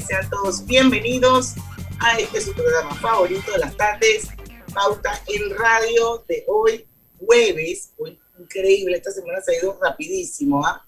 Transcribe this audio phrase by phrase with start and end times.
[0.00, 1.54] Sean todos bienvenidos
[2.00, 4.28] a este su programa favorito de las tardes,
[4.74, 6.86] Pauta en Radio de hoy,
[7.18, 7.94] jueves.
[7.96, 10.64] Hoy, increíble, esta semana se ha ido rapidísimo.
[10.66, 10.86] ¿ah?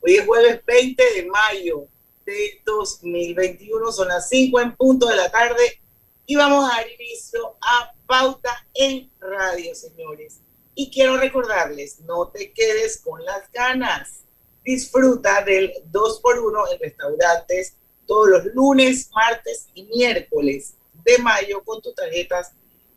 [0.00, 1.86] Hoy es jueves 20 de mayo
[2.24, 5.82] de 2021, son las 5 en punto de la tarde
[6.24, 10.40] y vamos a dar inicio a Pauta en Radio, señores.
[10.74, 14.20] Y quiero recordarles, no te quedes con las ganas.
[14.64, 17.76] Disfruta del 2x1 en restaurantes
[18.12, 22.52] todos los lunes, martes y miércoles de mayo con tus tarjetas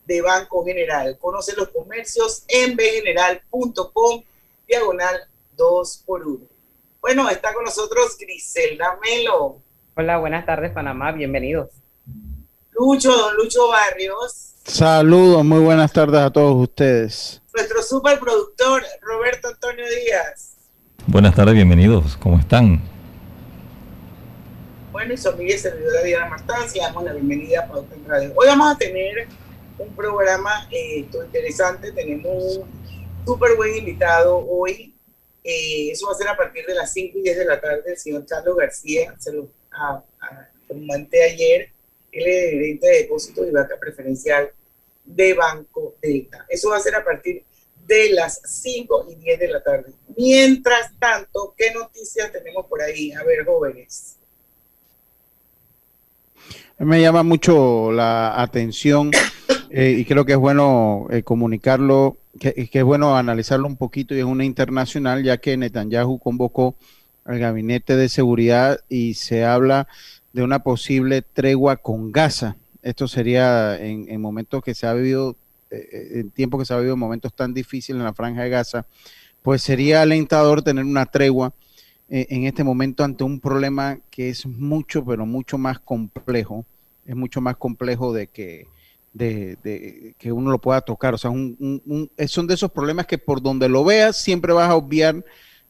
[0.06, 1.18] de Banco General.
[1.22, 4.24] Conoce los comercios en bgeneral.com,
[4.68, 5.16] diagonal
[5.58, 6.40] 2x1.
[7.00, 9.62] Bueno, está con nosotros Griselda Melo.
[9.96, 11.70] Hola, buenas tardes Panamá, bienvenidos.
[12.72, 14.56] Lucho, don Lucho Barrios.
[14.66, 17.42] Saludos, muy buenas tardes a todos ustedes.
[17.54, 20.58] Nuestro superproductor Roberto Antonio Díaz.
[21.08, 22.95] Buenas tardes, bienvenidos, ¿cómo están?
[24.96, 28.32] Bueno, y y servidora Diana Martancia, damos la bienvenida a Pauta en Radio.
[28.34, 29.28] Hoy vamos a tener
[29.78, 34.96] un programa eh, interesante, tenemos un súper buen invitado hoy.
[35.44, 37.84] Eh, eso va a ser a partir de las 5 y 10 de la tarde,
[37.88, 39.50] el señor Carlos García, se lo
[40.66, 41.72] comenté ayer,
[42.14, 44.50] él es gerente de depósito y vaca preferencial
[45.04, 46.46] de Banco Delta.
[46.48, 47.44] Eso va a ser a partir
[47.86, 49.92] de las 5 y 10 de la tarde.
[50.16, 53.12] Mientras tanto, ¿qué noticias tenemos por ahí?
[53.12, 54.20] A ver, jóvenes.
[56.78, 59.10] Me llama mucho la atención
[59.70, 64.20] eh, y creo que es bueno eh, comunicarlo, que, es bueno analizarlo un poquito y
[64.20, 66.76] es una internacional, ya que Netanyahu convocó
[67.24, 69.88] al gabinete de seguridad y se habla
[70.34, 72.58] de una posible tregua con Gaza.
[72.84, 75.38] Esto sería en, en momentos que se ha vivido,
[75.72, 78.86] eh, en tiempo que se ha vivido momentos tan difíciles en la franja de Gaza,
[79.42, 81.54] pues sería alentador tener una tregua
[82.10, 86.66] eh, en este momento ante un problema que es mucho, pero mucho más complejo,
[87.06, 88.68] es mucho más complejo de que,
[89.14, 91.14] de, de, que uno lo pueda tocar.
[91.14, 94.54] O sea, un, un, un, son de esos problemas que por donde lo veas siempre
[94.54, 95.24] vas a obviar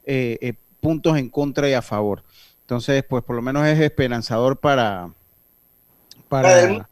[0.04, 2.22] eh, eh, puntos en contra y a favor.
[2.60, 5.10] Entonces, pues por lo menos es esperanzador para,
[6.28, 6.88] para,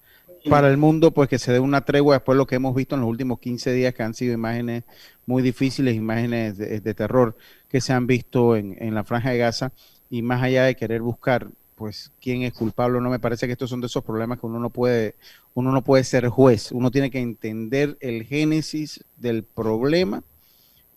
[0.49, 2.94] para el mundo, pues que se dé una tregua después de lo que hemos visto
[2.94, 4.84] en los últimos 15 días, que han sido imágenes
[5.26, 7.36] muy difíciles, imágenes de, de terror
[7.68, 9.72] que se han visto en, en, la franja de Gaza,
[10.10, 13.70] y más allá de querer buscar, pues, quién es culpable no, me parece que estos
[13.70, 15.16] son de esos problemas que uno no puede,
[15.54, 20.22] uno no puede ser juez, uno tiene que entender el génesis del problema,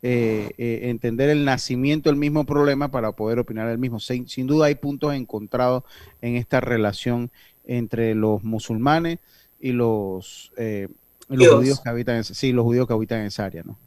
[0.03, 3.99] eh, eh, entender el nacimiento del mismo problema para poder opinar el mismo.
[3.99, 5.83] Sin, sin duda hay puntos encontrados
[6.21, 7.31] en esta relación
[7.65, 9.19] entre los musulmanes
[9.59, 10.87] y los, eh,
[11.27, 13.77] los judíos que habitan en, sí, los judíos que habitan en esa área, ¿no?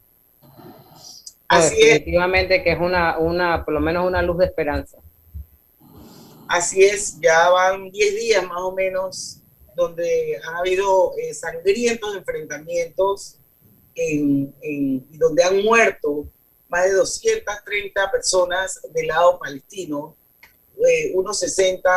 [1.51, 2.63] Así definitivamente es.
[2.63, 4.97] que es una, una, por lo menos una luz de esperanza.
[6.47, 9.41] Así es, ya van 10 días más o menos
[9.75, 13.37] donde han habido eh, sangrientos enfrentamientos
[13.95, 16.25] en, en, donde han muerto
[16.69, 20.15] más de 230 personas del lado palestino,
[20.87, 21.89] eh, unos 60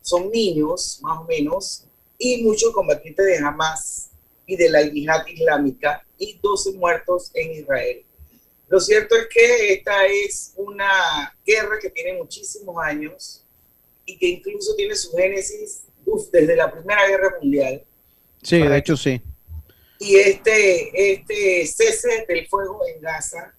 [0.00, 1.84] son niños más o menos,
[2.18, 4.10] y muchos combatientes de Hamas
[4.46, 8.04] y de la yihad islámica, y 12 muertos en Israel.
[8.68, 13.44] Lo cierto es que esta es una guerra que tiene muchísimos años
[14.04, 17.82] y que incluso tiene su génesis uf, desde la Primera Guerra Mundial.
[18.42, 19.20] Sí, de hecho sí.
[19.98, 23.54] Y este, este cese del fuego en Gaza,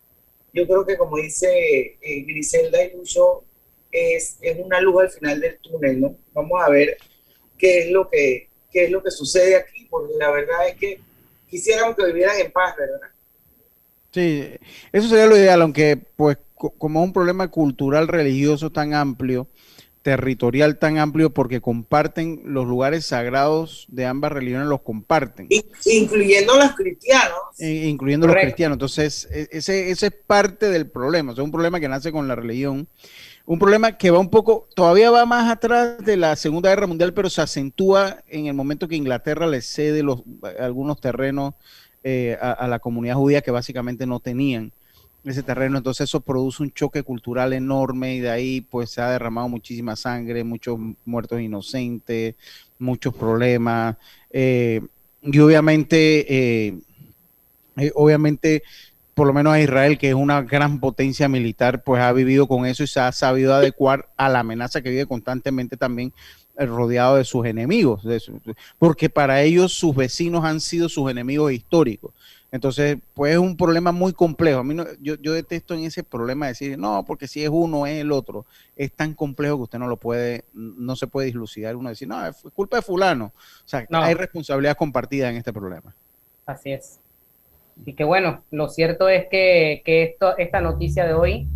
[0.53, 3.43] yo creo que como dice eh, Griselda y Lucho,
[3.91, 6.17] es, es una luz al final del túnel, ¿no?
[6.33, 6.97] Vamos a ver
[7.57, 11.01] qué es lo que, qué es lo que sucede aquí, porque la verdad es que
[11.47, 13.09] quisiéramos que vivieran en paz, ¿verdad?
[14.19, 14.43] Sí,
[14.91, 19.47] eso sería lo ideal, aunque pues como es un problema cultural religioso tan amplio,
[20.01, 25.47] territorial tan amplio, porque comparten los lugares sagrados de ambas religiones, los comparten.
[25.85, 27.39] Incluyendo los cristianos.
[27.59, 28.45] Eh, incluyendo Correcto.
[28.45, 28.75] los cristianos.
[28.75, 32.35] Entonces, ese, ese es parte del problema, o sea, un problema que nace con la
[32.35, 32.89] religión.
[33.45, 37.13] Un problema que va un poco, todavía va más atrás de la Segunda Guerra Mundial,
[37.13, 40.23] pero se acentúa en el momento que Inglaterra le cede los,
[40.59, 41.55] algunos terrenos
[42.03, 44.71] eh, a, la comunidad judía que básicamente no tenían.
[45.25, 49.09] ese terreno, entonces eso produce un choque cultural enorme y de ahí pues se ha
[49.11, 52.35] derramado muchísima sangre, muchos muertos inocentes,
[52.77, 53.97] muchos problemas
[54.29, 54.81] eh,
[55.21, 56.79] y obviamente, eh,
[57.95, 58.63] obviamente
[59.13, 62.65] por lo menos a Israel, que es una gran potencia militar, pues ha vivido con
[62.65, 66.13] eso y se ha sabido adecuar a la amenaza que vive constantemente también
[66.67, 68.03] rodeado de sus enemigos,
[68.77, 72.13] porque para ellos sus vecinos han sido sus enemigos históricos.
[72.51, 74.59] Entonces, pues es un problema muy complejo.
[74.59, 77.85] A mí no, yo, yo detesto en ese problema decir, no, porque si es uno
[77.85, 78.45] es el otro.
[78.75, 81.75] Es tan complejo que usted no lo puede, no se puede dislucidar.
[81.75, 83.25] Uno decir, no, es culpa de fulano.
[83.25, 85.95] O sea, hay responsabilidad compartida en este problema.
[86.47, 86.99] Así es.
[87.85, 91.47] Y que bueno, lo cierto es que, que esto, esta noticia de hoy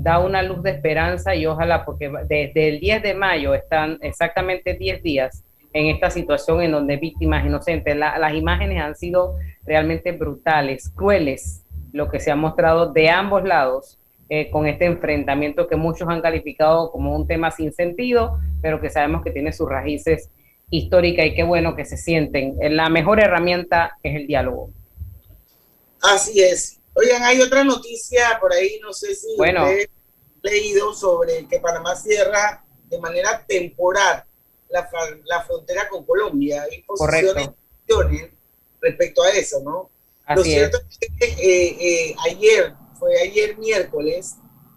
[0.00, 4.74] da una luz de esperanza y ojalá, porque desde el 10 de mayo están exactamente
[4.74, 10.90] 10 días en esta situación en donde víctimas inocentes, las imágenes han sido realmente brutales,
[10.94, 13.98] crueles, lo que se ha mostrado de ambos lados
[14.30, 18.90] eh, con este enfrentamiento que muchos han calificado como un tema sin sentido, pero que
[18.90, 20.30] sabemos que tiene sus raíces
[20.70, 22.56] históricas y qué bueno que se sienten.
[22.60, 24.70] La mejor herramienta es el diálogo.
[26.02, 26.77] Así es.
[26.98, 29.62] Oigan, hay otra noticia por ahí, no sé si bueno.
[29.62, 29.88] ustedes
[30.42, 34.24] leído sobre que Panamá cierra de manera temporal
[34.68, 34.88] la,
[35.24, 36.62] la frontera con Colombia.
[36.62, 37.50] Hay posiciones
[38.80, 39.90] respecto a eso, ¿no?
[40.34, 44.36] Lo cierto es, que eh, eh, ayer, fue ayer miércoles,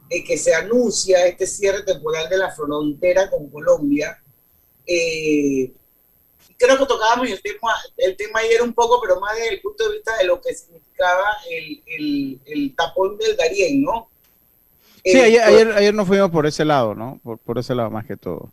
[0.10, 4.22] eh, que se anuncia este cierre temporal de la frontera con Colombia.
[6.62, 9.88] Creo que tocábamos el tema, el tema ayer un poco, pero más desde el punto
[9.88, 14.10] de vista de lo que significaba el, el, el tapón del Darién, ¿no?
[15.04, 17.20] Sí, ayer, ayer, ayer, nos fuimos por ese lado, ¿no?
[17.24, 18.52] Por, por ese lado más que todo.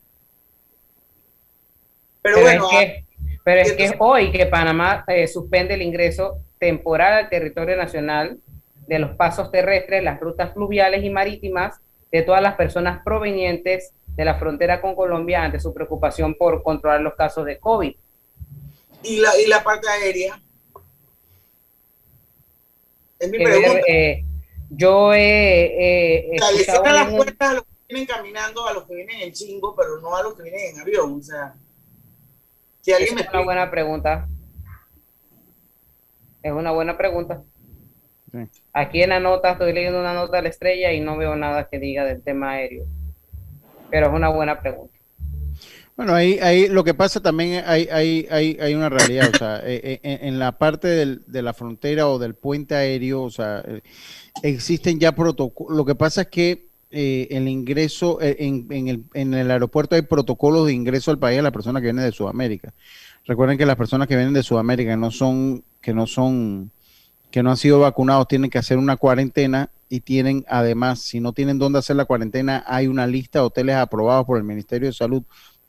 [2.23, 3.05] Pero, bueno, es que,
[3.45, 8.39] pero es que hoy que Panamá eh, suspende el ingreso temporal al territorio nacional
[8.87, 11.79] de los pasos terrestres, las rutas fluviales y marítimas
[12.11, 17.01] de todas las personas provenientes de la frontera con Colombia ante su preocupación por controlar
[17.01, 17.95] los casos de COVID.
[19.05, 20.43] ¿Y la, y la parte aérea?
[23.19, 23.81] Es mi pregunta.
[23.87, 24.25] Eh,
[24.69, 26.27] yo he...
[26.35, 29.33] Eh, o sea, las puertas a los que vienen caminando, a los que vienen en
[29.33, 31.55] chingo, pero no a los que vienen en avión, o sea
[32.97, 34.29] es una buena pregunta.
[36.43, 37.43] Es una buena pregunta.
[38.73, 41.69] Aquí en la nota estoy leyendo una nota de la estrella y no veo nada
[41.69, 42.87] que diga del tema aéreo.
[43.91, 44.95] Pero es una buena pregunta.
[45.97, 49.57] Bueno, ahí, ahí lo que pasa también hay, hay, hay, hay una realidad, o sea,
[49.65, 53.81] eh, eh, en, la parte de la frontera o del puente aéreo, o sea, eh,
[54.45, 55.77] existen ya protocolos.
[55.77, 60.03] Lo que pasa es que eh, el ingreso eh, en, el, en, el, aeropuerto hay
[60.03, 62.73] protocolos de ingreso al país a las personas que vienen de Sudamérica.
[63.27, 66.71] Recuerden que las personas que vienen de Sudamérica no son, que no son,
[67.31, 71.33] que no han sido vacunados tienen que hacer una cuarentena y tienen además, si no
[71.33, 74.95] tienen dónde hacer la cuarentena, hay una lista de hoteles aprobados por el Ministerio de
[74.95, 75.23] Salud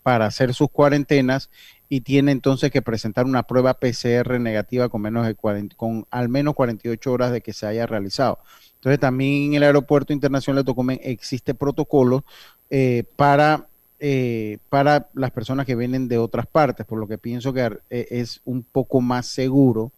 [0.04, 1.50] para hacer sus cuarentenas
[1.90, 6.54] y tienen entonces que presentar una prueba PCR negativa con menos de con al menos
[6.54, 8.40] 48 horas de que se haya realizado.
[8.76, 12.24] Entonces también en el aeropuerto internacional de Tocumen existe protocolo
[12.70, 13.68] eh, para,
[14.00, 18.08] eh, para las personas que vienen de otras partes, por lo que pienso que eh,
[18.12, 19.92] es un poco más seguro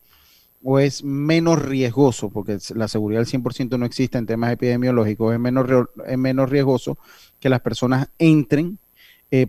[0.63, 5.39] o es menos riesgoso, porque la seguridad al 100% no existe en temas epidemiológicos, es
[5.39, 5.68] menos,
[6.06, 6.98] es menos riesgoso
[7.39, 8.77] que las personas entren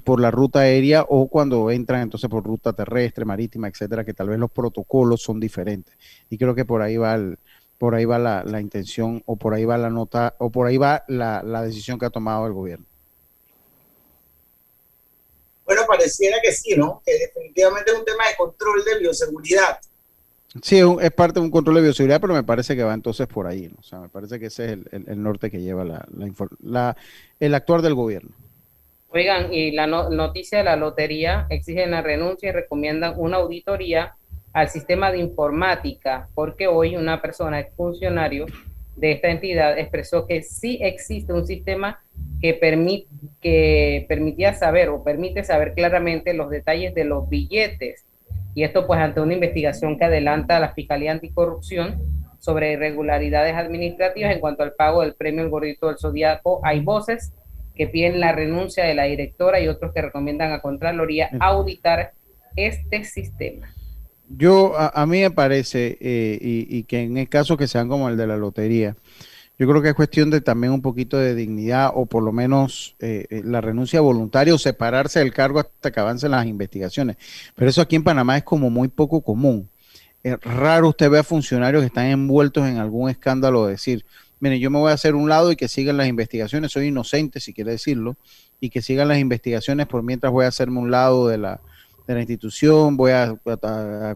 [0.04, 4.28] por la ruta aérea o cuando entran entonces por ruta terrestre, marítima, etcétera, que tal
[4.28, 5.96] vez los protocolos son diferentes.
[6.30, 7.36] Y creo que por ahí va el,
[7.82, 11.02] por ahí va la, intención o por ahí va la nota o por ahí va
[11.08, 12.86] la, decisión que ha tomado el gobierno.
[15.64, 17.02] Bueno, pareciera que sí, ¿no?
[17.04, 19.80] Que definitivamente es un tema de control de bioseguridad.
[20.60, 23.46] Sí, es parte de un control de bioseguridad, pero me parece que va entonces por
[23.46, 23.70] ahí.
[23.78, 26.06] O sea, me parece que ese es el, norte que lleva la,
[26.60, 26.96] la,
[27.40, 28.30] el actuar del gobierno.
[29.14, 34.14] Oigan, y la noticia de la lotería exigen la renuncia y recomiendan una auditoría
[34.52, 38.46] al sistema de informática, porque hoy una persona, funcionario
[38.96, 42.02] de esta entidad, expresó que sí existe un sistema
[42.40, 43.08] que, permite,
[43.40, 48.04] que permitía saber o permite saber claramente los detalles de los billetes.
[48.54, 52.00] Y esto pues ante una investigación que adelanta la Fiscalía Anticorrupción
[52.38, 56.60] sobre irregularidades administrativas en cuanto al pago del premio El Gordito del Zodíaco.
[56.64, 57.32] Hay voces
[57.74, 62.12] que piden la renuncia de la directora y otros que recomiendan a Contraloría auditar
[62.56, 63.72] este sistema.
[64.28, 68.16] Yo, a, mí me parece, eh, y, que en el caso que sean como el
[68.16, 68.96] de la lotería,
[69.62, 72.96] yo creo que es cuestión de también un poquito de dignidad o por lo menos
[72.98, 77.16] eh, eh, la renuncia voluntaria o separarse del cargo hasta que avancen las investigaciones.
[77.54, 79.70] Pero eso aquí en Panamá es como muy poco común.
[80.24, 84.04] Es raro usted ve a funcionarios que están envueltos en algún escándalo decir,
[84.40, 87.38] miren, yo me voy a hacer un lado y que sigan las investigaciones, soy inocente
[87.38, 88.16] si quiere decirlo,
[88.58, 91.60] y que sigan las investigaciones por mientras voy a hacerme un lado de la,
[92.12, 93.36] de la institución, voy a,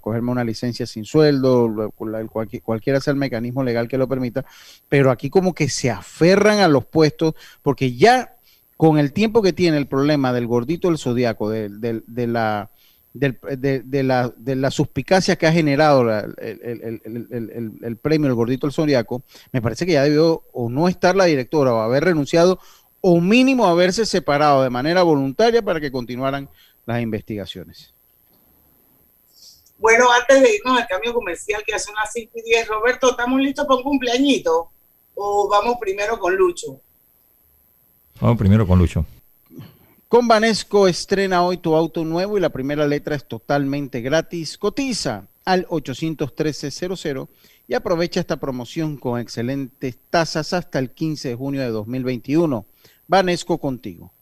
[0.00, 1.92] cogerme una licencia sin sueldo,
[2.30, 4.44] cualquier, cualquiera sea el mecanismo legal que lo permita,
[4.88, 8.36] pero aquí como que se aferran a los puestos, porque ya
[8.76, 12.70] con el tiempo que tiene el problema del gordito del zodiaco, de, de, la...
[13.14, 16.02] de, la, de la suspicacia que ha generado
[16.38, 19.22] el, premio El Gordito del Zodiaco,
[19.52, 22.60] me parece que ya debió o no estar la directora o haber renunciado
[23.08, 26.48] o mínimo haberse separado de manera voluntaria para que continuaran
[26.86, 27.92] las investigaciones.
[29.78, 33.40] Bueno, antes de irnos al cambio comercial que hace unas 5 y 10, Roberto, ¿estamos
[33.40, 34.70] listos para un cumpleañito?
[35.14, 36.80] ¿O vamos primero con Lucho?
[38.20, 39.04] Vamos primero con Lucho.
[40.08, 44.56] Con Vanesco estrena hoy tu auto nuevo y la primera letra es totalmente gratis.
[44.56, 47.28] Cotiza al 813-00
[47.68, 52.64] y aprovecha esta promoción con excelentes tasas hasta el 15 de junio de 2021.
[53.08, 54.12] Vanesco contigo.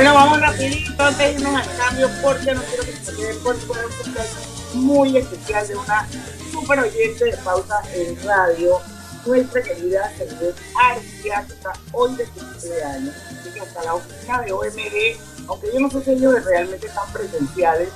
[0.00, 3.54] Bueno, vamos rapidito antes de irnos al cambio porque no quiero que se quede por
[3.54, 6.08] fuera un cumpleaños muy especial de una
[6.50, 8.80] super oyente de pauta en radio,
[9.26, 13.14] nuestra querida Celeste Arcia, que está hoy de cumpleaños.
[13.26, 17.12] Así que hasta la oficina de OMG, aunque yo no sé si ellos realmente están
[17.12, 17.90] presenciales,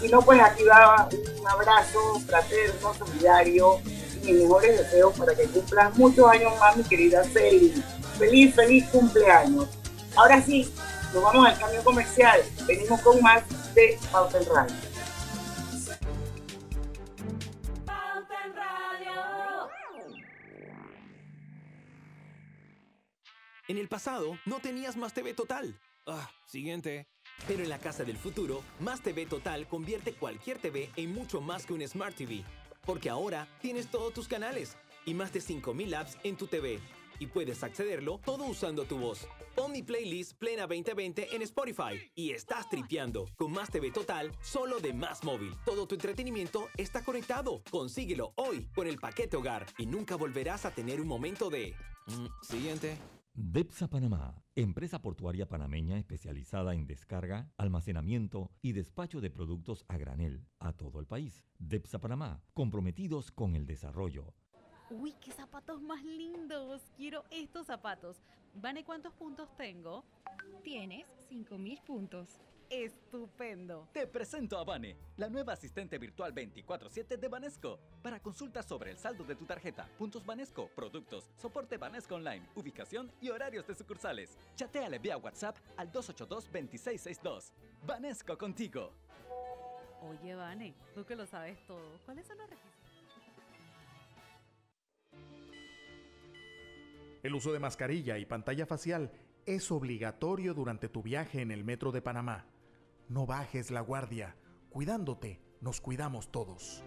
[0.00, 3.80] sino pues aquí va un abrazo fraterno, solidario
[4.22, 7.82] y mis mejores deseos para que cumplas muchos años más, mi querida Celi.
[8.16, 9.66] Feliz, feliz cumpleaños.
[10.14, 10.70] Ahora sí,
[11.12, 12.40] nos vamos al cambio comercial.
[12.66, 14.74] Venimos con más de Pauta en Radio.
[17.84, 19.70] Pauta en Radio.
[23.68, 25.78] En el pasado no tenías más TV Total.
[26.06, 27.06] Ah, siguiente.
[27.46, 31.66] Pero en la casa del futuro, Más TV Total convierte cualquier TV en mucho más
[31.66, 32.44] que un Smart TV.
[32.84, 36.80] Porque ahora tienes todos tus canales y más de 5000 apps en tu TV
[37.22, 39.28] y puedes accederlo todo usando tu voz.
[39.54, 44.92] Pon playlist Plena 2020 en Spotify y estás tripeando con Más TV Total solo de
[44.92, 45.54] Más Móvil.
[45.64, 47.62] Todo tu entretenimiento está conectado.
[47.70, 51.74] Consíguelo hoy con el paquete hogar y nunca volverás a tener un momento de...
[52.08, 52.98] Mm, siguiente.
[53.34, 60.44] DEPSA Panamá, empresa portuaria panameña especializada en descarga, almacenamiento y despacho de productos a granel
[60.58, 61.42] a todo el país.
[61.58, 64.34] DEPSA Panamá, comprometidos con el desarrollo
[64.92, 66.82] Uy, qué zapatos más lindos.
[66.98, 68.18] Quiero estos zapatos.
[68.54, 70.04] Vane, ¿cuántos puntos tengo?
[70.62, 72.28] Tienes 5000 puntos.
[72.68, 73.88] Estupendo.
[73.92, 77.78] Te presento a Vane, la nueva asistente virtual 24/7 de Banesco.
[78.02, 83.10] Para consultas sobre el saldo de tu tarjeta, puntos Banesco, productos, soporte Banesco Online, ubicación
[83.20, 84.36] y horarios de sucursales.
[84.56, 87.52] Chateale vía WhatsApp al 282-2662.
[87.86, 88.92] Banesco contigo.
[90.02, 92.81] Oye, Vane, tú que lo sabes todo, ¿cuáles son los requisitos?
[97.22, 99.12] El uso de mascarilla y pantalla facial
[99.46, 102.46] es obligatorio durante tu viaje en el metro de Panamá.
[103.08, 104.36] No bajes la guardia.
[104.70, 106.82] Cuidándote, nos cuidamos todos.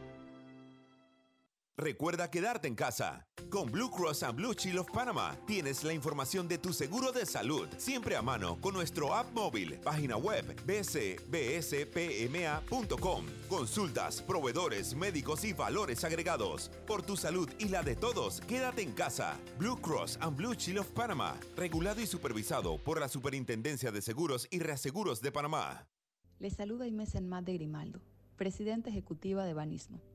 [1.77, 3.27] Recuerda quedarte en casa.
[3.49, 7.25] Con Blue Cross and Blue Shield of Panama tienes la información de tu seguro de
[7.25, 11.25] salud siempre a mano con nuestro app móvil, página web bcbspma.com.
[13.49, 16.71] Consultas, proveedores, médicos y valores agregados.
[16.87, 19.37] Por tu salud y la de todos, quédate en casa.
[19.59, 24.47] Blue Cross and Blue Shield of Panama, regulado y supervisado por la Superintendencia de Seguros
[24.49, 25.89] y Reaseguros de Panamá.
[26.39, 27.99] Les saluda Inés Enmat de Grimaldo,
[28.37, 30.14] presidenta ejecutiva de Banismo.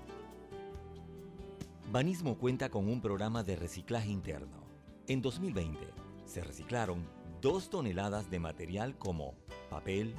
[1.91, 4.63] Banismo cuenta con un programa de reciclaje interno.
[5.07, 5.77] En 2020
[6.23, 7.05] se reciclaron
[7.41, 9.35] dos toneladas de material como
[9.69, 10.15] papel,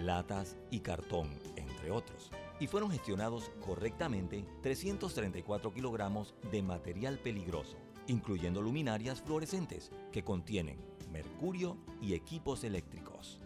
[0.00, 2.30] latas y cartón, entre otros,
[2.60, 10.78] y fueron gestionados correctamente 334 kilogramos de material peligroso, incluyendo luminarias fluorescentes que contienen
[11.10, 13.40] mercurio y equipos eléctricos.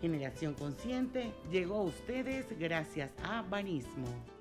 [0.00, 4.39] Generación Consciente llegó a ustedes gracias a Banismo.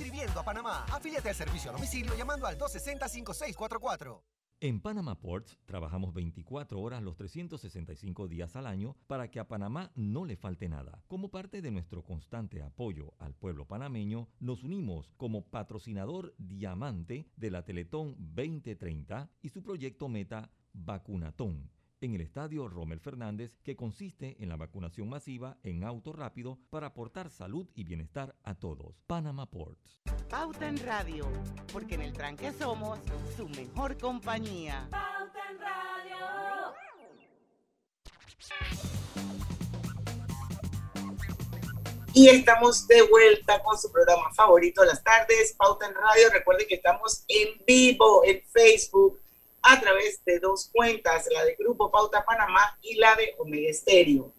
[0.00, 0.86] Sirviendo a Panamá.
[0.90, 4.22] Afíliate al servicio a domicilio llamando al 260-5644.
[4.62, 9.90] En Panama Ports trabajamos 24 horas los 365 días al año para que a Panamá
[9.94, 11.02] no le falte nada.
[11.08, 17.50] Como parte de nuestro constante apoyo al pueblo panameño, nos unimos como patrocinador diamante de
[17.50, 24.36] la Teletón 2030 y su proyecto meta Vacunatón en el estadio Rommel Fernández, que consiste
[24.40, 29.02] en la vacunación masiva en auto rápido para aportar salud y bienestar a todos.
[29.06, 30.00] Panama Ports.
[30.28, 31.28] Pauta en Radio,
[31.72, 32.98] porque en el tranque somos
[33.36, 34.88] su mejor compañía.
[34.90, 36.70] Pauta en Radio.
[42.12, 46.30] Y estamos de vuelta con su programa favorito de las tardes, Pauta en Radio.
[46.32, 49.20] Recuerden que estamos en vivo en Facebook
[49.62, 54.32] a través de dos cuentas, la de Grupo Pauta Panamá y la de Omega Estéreo.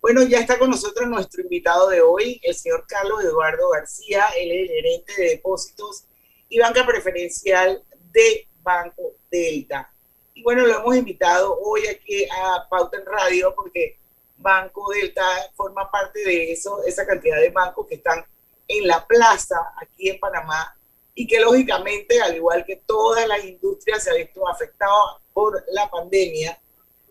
[0.00, 4.68] Bueno, ya está con nosotros nuestro invitado de hoy, el señor Carlos Eduardo García, el
[4.68, 6.04] gerente de depósitos
[6.48, 9.92] y banca preferencial de Banco Delta.
[10.34, 13.98] Y bueno, lo hemos invitado hoy aquí a Pauta en Radio porque
[14.36, 15.24] Banco Delta
[15.54, 18.24] forma parte de eso, esa cantidad de bancos que están
[18.68, 20.77] en la plaza aquí en Panamá
[21.20, 25.90] y que lógicamente, al igual que todas las industrias, se ha visto afectado por la
[25.90, 26.56] pandemia.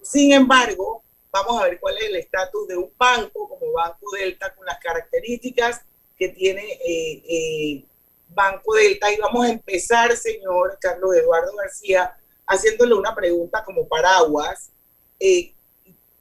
[0.01, 4.55] Sin embargo, vamos a ver cuál es el estatus de un banco como Banco Delta
[4.55, 5.81] con las características
[6.17, 7.85] que tiene eh, eh,
[8.29, 9.11] Banco Delta.
[9.11, 12.17] Y vamos a empezar, señor Carlos Eduardo García,
[12.47, 14.71] haciéndole una pregunta como paraguas.
[15.19, 15.53] Eh,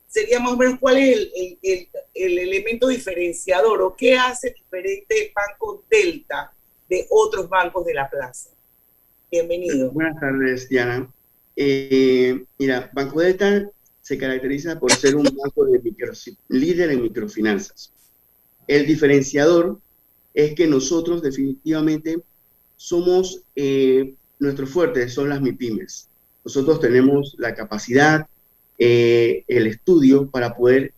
[0.09, 5.33] sería más o menos cuál es el, el, el, elemento diferenciador o qué hace diferente
[5.33, 6.53] Banco Delta
[6.89, 8.51] de otros bancos de la plaza.
[9.31, 9.91] Bienvenido.
[9.91, 11.11] Buenas tardes, Diana.
[11.57, 13.69] Eh, mira, Banco Delta
[14.01, 16.13] se caracteriza por ser un banco de micro,
[16.49, 17.93] líder en microfinanzas.
[18.69, 19.81] El diferenciador
[20.35, 22.19] es que nosotros definitivamente
[22.77, 26.09] somos, eh, nuestro fuerte son las MIPIMES.
[26.45, 28.27] Nosotros tenemos la capacidad,
[28.79, 30.93] eh, el estudio para poder,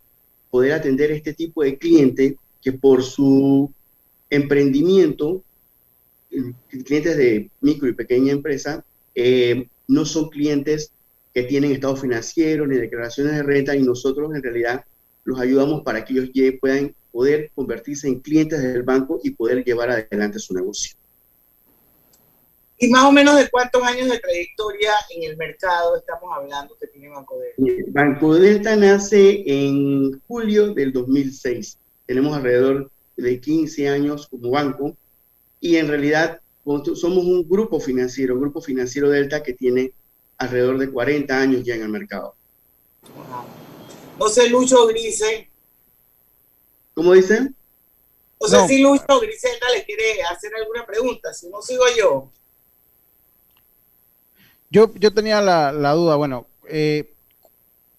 [0.51, 3.73] poder atender este tipo de cliente que por su
[4.29, 5.43] emprendimiento
[6.85, 10.93] clientes de micro y pequeña empresa eh, no son clientes
[11.33, 14.85] que tienen estado financiero ni declaraciones de renta y nosotros en realidad
[15.25, 19.91] los ayudamos para que ellos puedan poder convertirse en clientes del banco y poder llevar
[19.91, 20.97] adelante su negocio.
[22.81, 26.87] ¿Y más o menos de cuántos años de trayectoria en el mercado estamos hablando que
[26.87, 27.85] tiene Banco Delta?
[27.89, 31.77] Banco Delta nace en julio del 2006.
[32.07, 34.97] Tenemos alrededor de 15 años como banco
[35.61, 36.41] y en realidad
[36.95, 39.93] somos un grupo financiero, grupo financiero Delta que tiene
[40.37, 42.35] alrededor de 40 años ya en el mercado.
[44.19, 45.49] No sé, Lucho Grise.
[46.95, 47.55] ¿Cómo dicen?
[48.41, 52.31] No sé si Lucho Griselda le quiere hacer alguna pregunta, si no sigo yo.
[54.71, 57.15] Yo, yo tenía la, la duda, bueno, eh,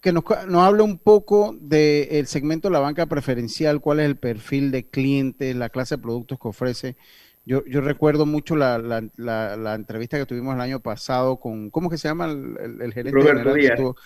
[0.00, 4.16] que nos, nos hable un poco del segmento de la banca preferencial, cuál es el
[4.16, 6.96] perfil de clientes, la clase de productos que ofrece
[7.44, 11.90] yo, yo recuerdo mucho la, la, la, entrevista que tuvimos el año pasado con, ¿cómo
[11.90, 14.00] que se llama el, el, gerente Roberto general que,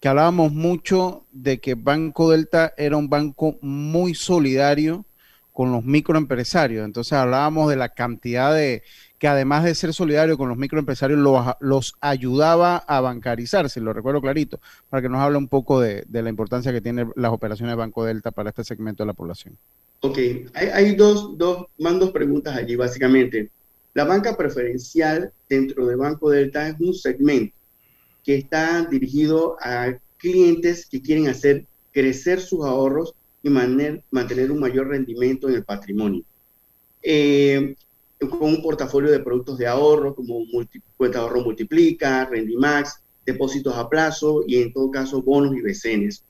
[0.00, 5.06] que hablábamos mucho de que Banco Delta era un banco muy solidario
[5.52, 6.84] con los microempresarios.
[6.84, 8.82] Entonces hablábamos de la cantidad de
[9.22, 14.20] que además de ser solidario con los microempresarios, los, los ayudaba a bancarizarse, lo recuerdo
[14.20, 14.58] clarito,
[14.90, 17.76] para que nos hable un poco de, de la importancia que tienen las operaciones de
[17.76, 19.56] Banco Delta para este segmento de la población.
[20.00, 20.18] Ok,
[20.54, 23.48] hay, dos, dos, más dos preguntas allí, básicamente.
[23.94, 27.54] La banca preferencial dentro de Banco Delta es un segmento
[28.24, 34.58] que está dirigido a clientes que quieren hacer crecer sus ahorros y mantener, mantener un
[34.58, 36.24] mayor rendimiento en el patrimonio.
[37.04, 37.76] Eh,
[38.28, 40.44] con un portafolio de productos de ahorro como
[40.96, 46.24] cuenta de ahorro multiplica, Rendimax, depósitos a plazo y en todo caso bonos y becenes.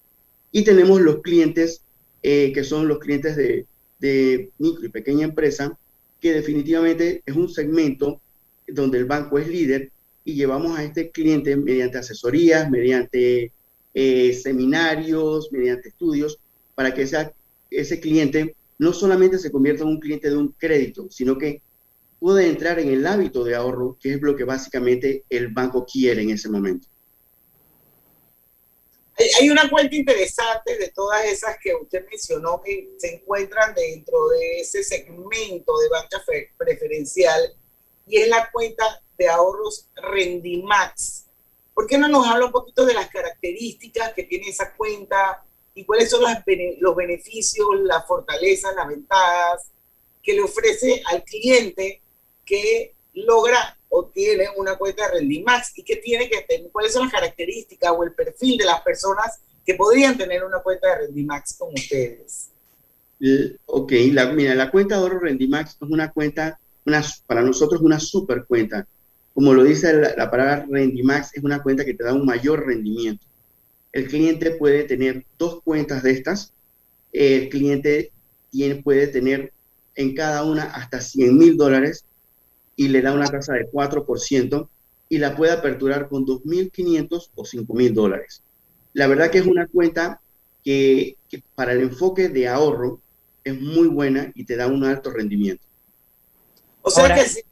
[0.50, 1.82] Y tenemos los clientes
[2.22, 3.66] eh, que son los clientes de,
[3.98, 5.76] de micro y pequeña empresa,
[6.20, 8.20] que definitivamente es un segmento
[8.68, 9.90] donde el banco es líder
[10.24, 13.52] y llevamos a este cliente mediante asesorías, mediante
[13.94, 16.38] eh, seminarios, mediante estudios,
[16.74, 17.08] para que
[17.70, 21.60] ese cliente no solamente se convierta en un cliente de un crédito, sino que
[22.22, 26.22] pueda entrar en el hábito de ahorro, que es lo que básicamente el banco quiere
[26.22, 26.86] en ese momento.
[29.40, 34.60] Hay una cuenta interesante de todas esas que usted mencionó que se encuentran dentro de
[34.60, 36.22] ese segmento de banca
[36.56, 37.56] preferencial
[38.06, 41.26] y es la cuenta de ahorros Rendimax.
[41.74, 45.84] ¿Por qué no nos habla un poquito de las características que tiene esa cuenta y
[45.84, 46.22] cuáles son
[46.78, 49.72] los beneficios, las fortalezas, las ventajas
[50.22, 52.02] que le ofrece al cliente
[52.44, 57.04] que logra o tiene una cuenta de Rendimax y que tiene que tener, cuáles son
[57.04, 61.56] las características o el perfil de las personas que podrían tener una cuenta de Rendimax
[61.58, 62.48] con ustedes.
[63.20, 66.58] Eh, ok, la, mira, la cuenta de ahorro Rendimax es una cuenta,
[67.26, 68.86] para nosotros una super cuenta.
[69.34, 72.66] Como lo dice la, la palabra Rendimax, es una cuenta que te da un mayor
[72.66, 73.24] rendimiento.
[73.92, 76.52] El cliente puede tener dos cuentas de estas.
[77.12, 78.10] El cliente
[78.82, 79.52] puede tener
[79.94, 82.04] en cada una hasta 100 mil dólares
[82.76, 84.68] y le da una tasa de 4%
[85.08, 88.42] y la puede aperturar con 2.500 o 5.000 dólares.
[88.94, 90.20] La verdad que es una cuenta
[90.64, 93.00] que, que, para el enfoque de ahorro
[93.44, 95.64] es muy buena y te da un alto rendimiento.
[96.82, 97.42] O sea Ahora, que sí,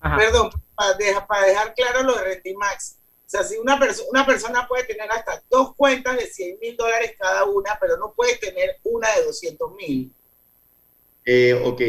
[0.00, 2.96] perdón, para dejar, para dejar, claro lo de Rendimax.
[3.26, 6.76] O sea, si una, perso una persona puede tener hasta dos cuentas de 100 mil
[6.76, 10.12] dólares cada una, pero no puede tener una de 200 mil.
[11.24, 11.80] Eh, ok,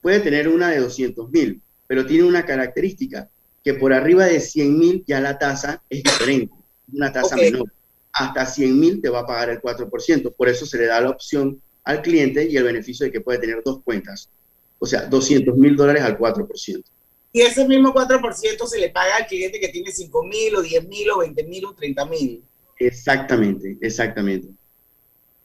[0.00, 3.28] puede tener una de 200 mil, pero tiene una característica,
[3.64, 6.54] que por arriba de 100 mil ya la tasa es diferente,
[6.92, 7.50] una tasa okay.
[7.50, 7.72] menor.
[8.12, 11.10] Hasta 100 mil te va a pagar el 4%, por eso se le da la
[11.10, 14.30] opción al cliente y el beneficio de que puede tener dos cuentas,
[14.78, 16.84] o sea, 200 mil dólares al 4%.
[17.32, 20.88] Y ese mismo 4% se le paga al cliente que tiene 5 mil o 10
[20.88, 22.44] mil o 20 mil o 30 mil.
[22.78, 24.48] Exactamente, exactamente.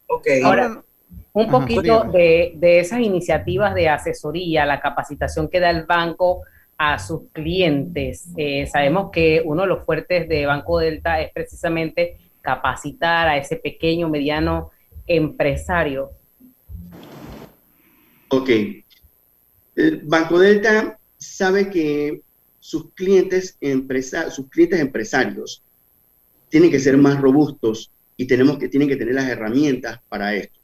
[0.06, 0.26] Ok.
[0.44, 0.83] Ahora,
[1.34, 6.42] un poquito de, de, esas iniciativas de asesoría, la capacitación que da el banco
[6.78, 8.28] a sus clientes.
[8.36, 13.56] Eh, sabemos que uno de los fuertes de Banco Delta es precisamente capacitar a ese
[13.56, 14.70] pequeño, mediano
[15.08, 16.12] empresario.
[18.28, 18.50] Ok.
[19.74, 22.22] El Banco Delta sabe que
[22.60, 25.64] sus clientes, empresa, sus clientes empresarios
[26.48, 30.60] tienen que ser más robustos y tenemos que, tienen que tener las herramientas para esto.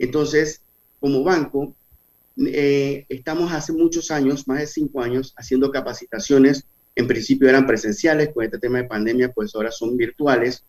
[0.00, 0.62] Entonces,
[0.98, 1.76] como banco,
[2.46, 6.64] eh, estamos hace muchos años, más de cinco años, haciendo capacitaciones.
[6.96, 10.64] En principio eran presenciales, con este tema de pandemia, pues ahora son virtuales,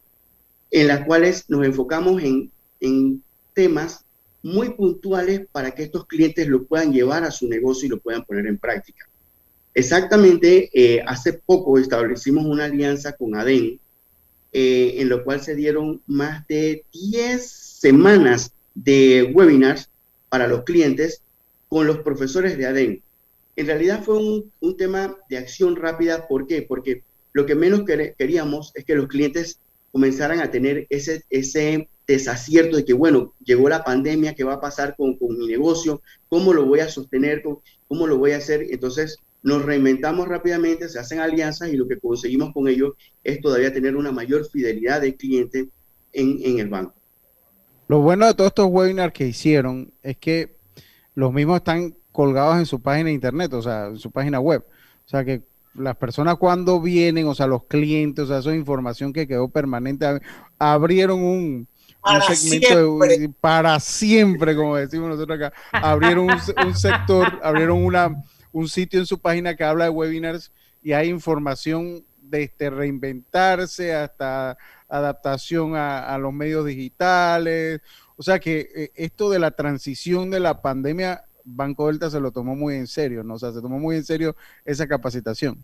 [0.69, 4.05] en las cuales nos enfocamos en, en temas
[4.43, 8.25] muy puntuales para que estos clientes lo puedan llevar a su negocio y lo puedan
[8.25, 9.07] poner en práctica.
[9.73, 13.79] Exactamente, eh, hace poco establecimos una alianza con ADEN,
[14.51, 19.89] eh, en lo cual se dieron más de 10 semanas de webinars
[20.29, 21.21] para los clientes
[21.67, 23.03] con los profesores de ADEN.
[23.55, 26.27] En realidad fue un, un tema de acción rápida.
[26.27, 26.61] ¿Por qué?
[26.61, 27.03] Porque
[27.33, 27.83] lo que menos
[28.17, 29.59] queríamos es que los clientes
[29.91, 34.61] comenzaran a tener ese, ese desacierto de que, bueno, llegó la pandemia, ¿qué va a
[34.61, 36.01] pasar con, con mi negocio?
[36.29, 37.43] ¿Cómo lo voy a sostener?
[37.87, 38.65] ¿Cómo lo voy a hacer?
[38.69, 43.73] Entonces, nos reinventamos rápidamente, se hacen alianzas y lo que conseguimos con ellos es todavía
[43.73, 45.69] tener una mayor fidelidad del cliente
[46.13, 47.00] en, en el banco.
[47.91, 50.55] Lo bueno de todos estos webinars que hicieron es que
[51.13, 54.65] los mismos están colgados en su página de internet, o sea, en su página web.
[55.05, 58.55] O sea, que las personas cuando vienen, o sea, los clientes, o sea, eso es
[58.55, 60.21] información que quedó permanente.
[60.57, 61.67] Abrieron un,
[62.01, 63.19] para un segmento siempre.
[63.19, 65.53] De, para siempre, como decimos nosotros acá.
[65.73, 68.23] Abrieron un, un sector, abrieron una,
[68.53, 73.93] un sitio en su página que habla de webinars y hay información desde este, reinventarse
[73.93, 74.57] hasta
[74.91, 77.81] adaptación a, los medios digitales.
[78.17, 82.31] O sea que eh, esto de la transición de la pandemia, Banco Delta se lo
[82.31, 83.35] tomó muy en serio, ¿no?
[83.35, 85.63] O sea, se tomó muy en serio esa capacitación.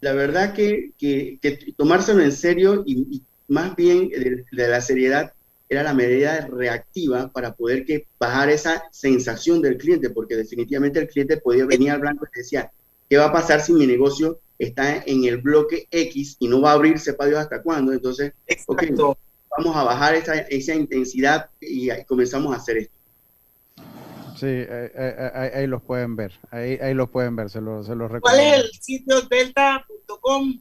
[0.00, 1.38] La verdad que, que,
[1.76, 5.32] tomárselo en serio y, más bien de, de, la seriedad
[5.68, 11.08] era la medida reactiva para poder que bajar esa sensación del cliente, porque definitivamente el
[11.08, 12.70] cliente podía venir al blanco y decía,
[13.08, 16.72] ¿qué va a pasar si mi negocio está en el bloque X y no va
[16.72, 17.92] a abrirse para Dios hasta cuándo?
[17.92, 18.32] Entonces,
[18.66, 18.90] okay,
[19.56, 22.94] vamos a bajar esa, esa intensidad y, y, comenzamos a hacer esto.
[24.36, 24.90] Sí, ahí,
[25.34, 28.20] ahí, ahí, los pueden ver, ahí, ahí los pueden ver, se los se lo recomiendo.
[28.20, 30.60] ¿Cuál es el sitio delta.com?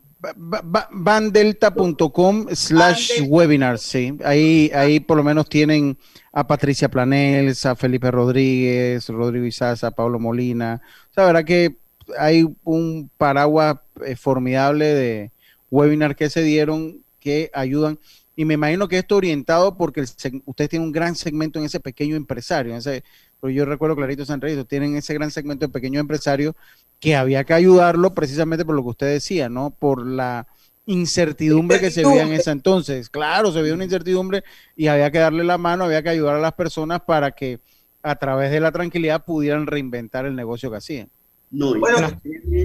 [0.92, 4.18] bandelta.com slash webinars, sí.
[4.24, 5.98] Ahí, ahí por lo menos tienen
[6.32, 10.82] a Patricia Planels, a Felipe Rodríguez, Rodrigo Izaza, Pablo Molina.
[11.12, 11.78] O sea, verdad que
[12.18, 15.32] hay un paraguas eh, formidable de
[15.70, 18.00] webinar que se dieron que ayudan.
[18.36, 20.08] Y me imagino que esto orientado porque el,
[20.46, 23.04] usted tiene un gran segmento en ese pequeño empresario, en
[23.40, 26.56] pero yo recuerdo clarito San tienen ese gran segmento de pequeño empresario
[27.00, 29.72] que había que ayudarlo precisamente por lo que usted decía, ¿no?
[29.72, 30.48] Por la
[30.88, 33.10] incertidumbre que se veía en ese entonces.
[33.10, 34.44] Claro, se veía una incertidumbre
[34.76, 37.60] y había que darle la mano, había que ayudar a las personas para que
[38.02, 41.10] a través de la tranquilidad pudieran reinventar el negocio que hacían.
[41.50, 42.22] No, y bueno,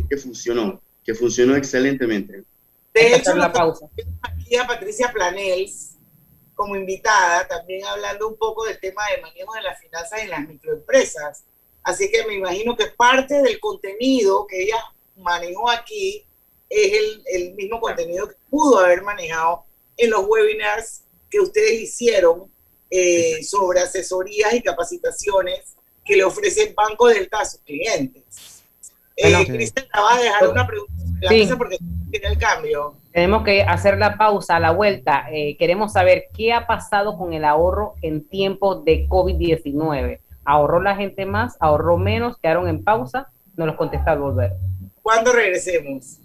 [0.09, 2.45] que funcionó, que funcionó excelentemente.
[2.95, 3.87] De hecho, la pausa.
[4.23, 5.97] aquí a Patricia Planels
[6.55, 10.47] como invitada, también hablando un poco del tema de manejo de las finanzas en las
[10.47, 11.45] microempresas.
[11.83, 14.77] Así que me imagino que parte del contenido que ella
[15.17, 16.25] manejó aquí
[16.69, 19.65] es el, el mismo contenido que pudo haber manejado
[19.97, 22.51] en los webinars que ustedes hicieron
[22.91, 28.23] eh, sobre asesorías y capacitaciones que le ofrece el Banco Delta a sus clientes.
[29.23, 29.45] Eh, Bueno.
[29.55, 31.39] Cristian, te vas a dejar una pregunta en la Sí.
[31.39, 31.79] mesa porque
[32.11, 32.95] tiene el cambio.
[33.13, 35.27] Tenemos que hacer la pausa a la vuelta.
[35.31, 40.21] Eh, queremos saber qué ha pasado con el ahorro en tiempos de COVID-19.
[40.45, 41.57] ¿Ahorró la gente más?
[41.61, 42.37] ¿Ahorró menos?
[42.39, 43.29] ¿Quedaron en pausa?
[43.57, 44.55] Nos los contesta al volver.
[45.03, 46.19] ¿Cuándo regresemos?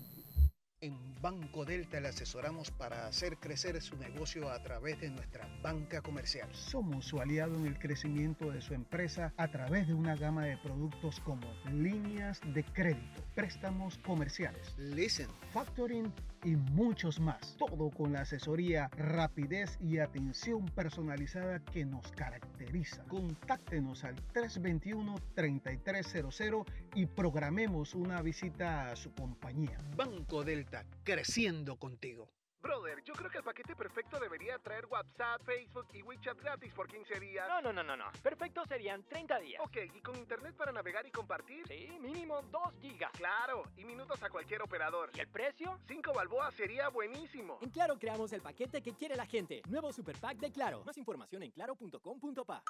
[1.27, 6.47] Banco Delta le asesoramos para hacer crecer su negocio a través de nuestra banca comercial.
[6.53, 10.55] Somos su aliado en el crecimiento de su empresa a través de una gama de
[10.55, 16.13] productos como líneas de crédito, préstamos comerciales, leasing, factoring
[16.47, 17.57] y muchos más.
[17.57, 23.03] Todo con la asesoría, rapidez y atención personalizada que nos caracteriza.
[23.03, 29.77] Contáctenos al 321-3300 y programemos una visita a su compañía.
[29.97, 32.29] Banco Delta, creciendo contigo.
[32.61, 36.87] Brother, yo creo que el paquete perfecto debería traer WhatsApp, Facebook y WeChat gratis por
[36.87, 37.47] 15 días.
[37.47, 38.11] No, no, no, no, no.
[38.21, 39.61] Perfecto serían 30 días.
[39.63, 41.67] Ok, ¿y con internet para navegar y compartir?
[41.67, 43.11] Sí, mínimo 2 gigas.
[43.13, 45.11] Claro, y minutos a cualquier operador.
[45.13, 45.79] ¿Y el precio?
[45.87, 47.59] 5 balboas sería buenísimo.
[47.61, 49.61] En Claro creamos el paquete que quiere la gente.
[49.69, 50.83] Nuevo Super Pack de Claro.
[50.83, 52.63] Más información en claro.com.pa.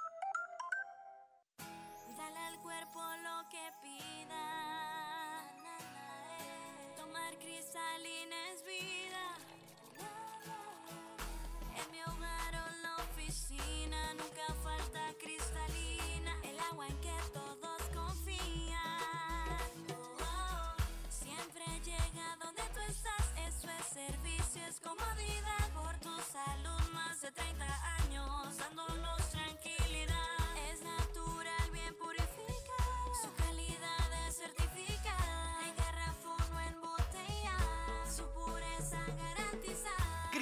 [2.17, 5.43] Dale al cuerpo lo que pida.
[6.97, 9.37] Tomar cristalina es vida.
[11.79, 16.33] En mi hogar o la oficina nunca falta cristalina.
[16.43, 18.77] El agua en que todos confían.
[19.91, 20.75] Oh, oh.
[21.09, 23.25] Siempre llega donde tú estás.
[23.47, 25.65] Eso es servicio, es comodidad.
[25.73, 27.65] Por tu salud, más de 30
[27.99, 28.57] años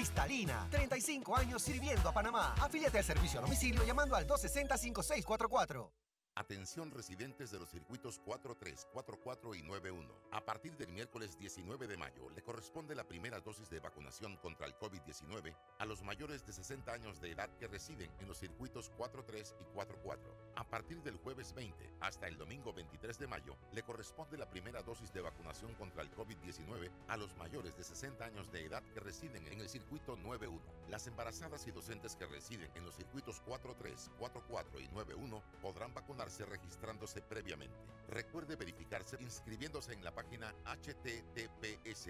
[0.05, 2.53] Cristalina, 35 años sirviendo a Panamá.
[2.61, 5.89] Afíliate al servicio a domicilio llamando al 260-5644.
[6.37, 10.13] Atención residentes de los circuitos 43, 44 y 91.
[10.31, 14.67] A partir del miércoles 19 de mayo le corresponde la primera dosis de vacunación contra
[14.67, 18.89] el COVID-19 a los mayores de 60 años de edad que residen en los circuitos
[18.97, 20.35] 43 y 44.
[20.57, 24.83] A partir del jueves 20 hasta el domingo 23 de mayo le corresponde la primera
[24.83, 28.99] dosis de vacunación contra el COVID-19 a los mayores de 60 años de edad que
[28.99, 30.61] residen en el circuito 91.
[30.89, 35.93] Las embarazadas y docentes que residen en los circuitos 43, 44 y 91 podrán
[36.25, 37.77] registrándose previamente.
[38.07, 42.07] Recuerde verificarse inscribiéndose en la página https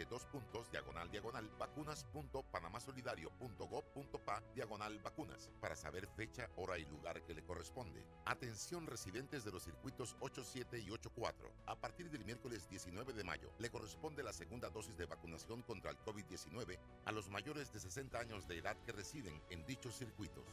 [1.57, 8.05] vacunas.panamasolidario.gov.pa diagonal vacunas para saber fecha, hora y lugar que le corresponde.
[8.25, 11.51] Atención residentes de los circuitos 87 y 84.
[11.65, 15.91] A partir del miércoles 19 de mayo le corresponde la segunda dosis de vacunación contra
[15.91, 20.43] el COVID-19 a los mayores de 60 años de edad que residen en dichos circuitos.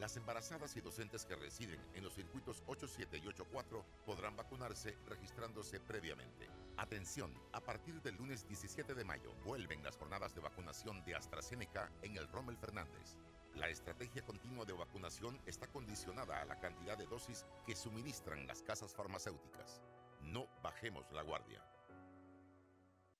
[0.00, 5.78] Las embarazadas y docentes que residen en los circuitos 87 y 84 podrán vacunarse registrándose
[5.78, 6.48] previamente.
[6.78, 11.92] Atención, a partir del lunes 17 de mayo vuelven las jornadas de vacunación de AstraZeneca
[12.00, 13.18] en el Rommel Fernández.
[13.54, 18.62] La estrategia continua de vacunación está condicionada a la cantidad de dosis que suministran las
[18.62, 19.82] casas farmacéuticas.
[20.22, 21.62] No bajemos la guardia.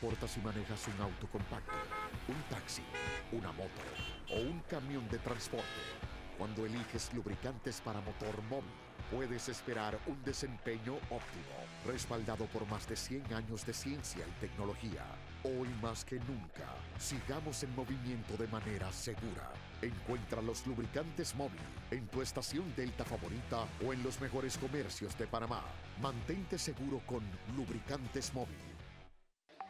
[0.00, 1.74] Importa si manejas un auto compacto,
[2.28, 2.82] un taxi,
[3.32, 3.82] una moto
[4.30, 5.66] o un camión de transporte.
[6.38, 8.70] Cuando eliges lubricantes para motor móvil,
[9.10, 11.52] puedes esperar un desempeño óptimo,
[11.86, 15.04] respaldado por más de 100 años de ciencia y tecnología.
[15.44, 16.64] Hoy más que nunca,
[16.98, 19.52] sigamos en movimiento de manera segura.
[19.82, 21.60] Encuentra los lubricantes móvil
[21.90, 25.62] en tu estación Delta favorita o en los mejores comercios de Panamá.
[26.00, 27.20] Mantente seguro con
[27.54, 28.79] lubricantes móvil.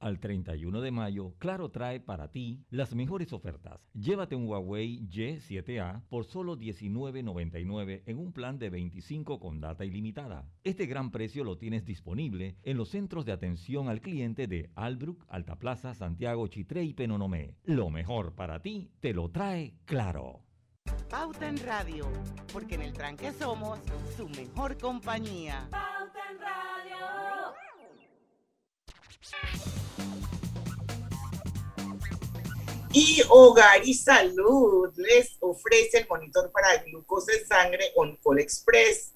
[0.00, 3.80] al 31 de mayo, Claro trae para ti las mejores ofertas.
[3.94, 10.48] Llévate un Huawei Y7A por solo $19.99 en un plan de 25 con data ilimitada.
[10.64, 15.24] Este gran precio lo tienes disponible en los centros de atención al cliente de Albrook,
[15.28, 17.54] Altaplaza, Santiago, Chitré y Penonomé.
[17.64, 20.44] Lo mejor para ti te lo trae Claro.
[21.10, 22.06] Pauta en Radio,
[22.52, 23.78] porque en el tranque somos
[24.16, 25.68] su mejor compañía.
[25.70, 26.58] Pauta en Radio.
[33.00, 39.12] Y Hogar y Salud les ofrece el monitor para glucosa en sangre OnCall Express.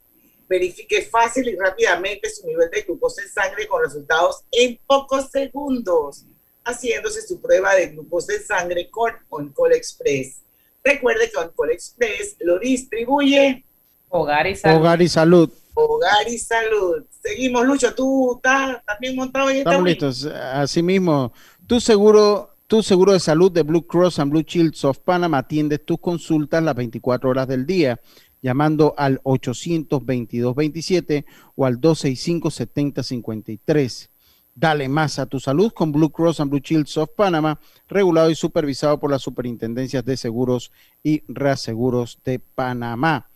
[0.48, 6.24] Verifique fácil y rápidamente su nivel de glucosa en sangre con resultados en pocos segundos,
[6.64, 10.42] haciéndose su prueba de glucosa en sangre con OnCall Express.
[10.84, 13.64] Recuerde que OnCall Express lo distribuye
[14.10, 14.78] Hogar y Salud.
[14.78, 15.50] Hogar y Salud.
[15.74, 17.04] Hogar y Salud.
[17.20, 17.92] Seguimos, Lucho.
[17.96, 20.24] ¿Tú estás también montado en esta Estamos listos.
[20.26, 21.32] Asimismo,
[21.66, 25.78] tu seguro, tu seguro de salud de Blue Cross and Blue Shields of Panama atiende
[25.78, 28.00] tus consultas las 24 horas del día,
[28.40, 34.08] llamando al 822-27 o al 265-7053.
[34.54, 38.34] Dale más a tu salud con Blue Cross and Blue Shields of Panama, regulado y
[38.34, 43.28] supervisado por las superintendencias de seguros y reaseguros de Panamá.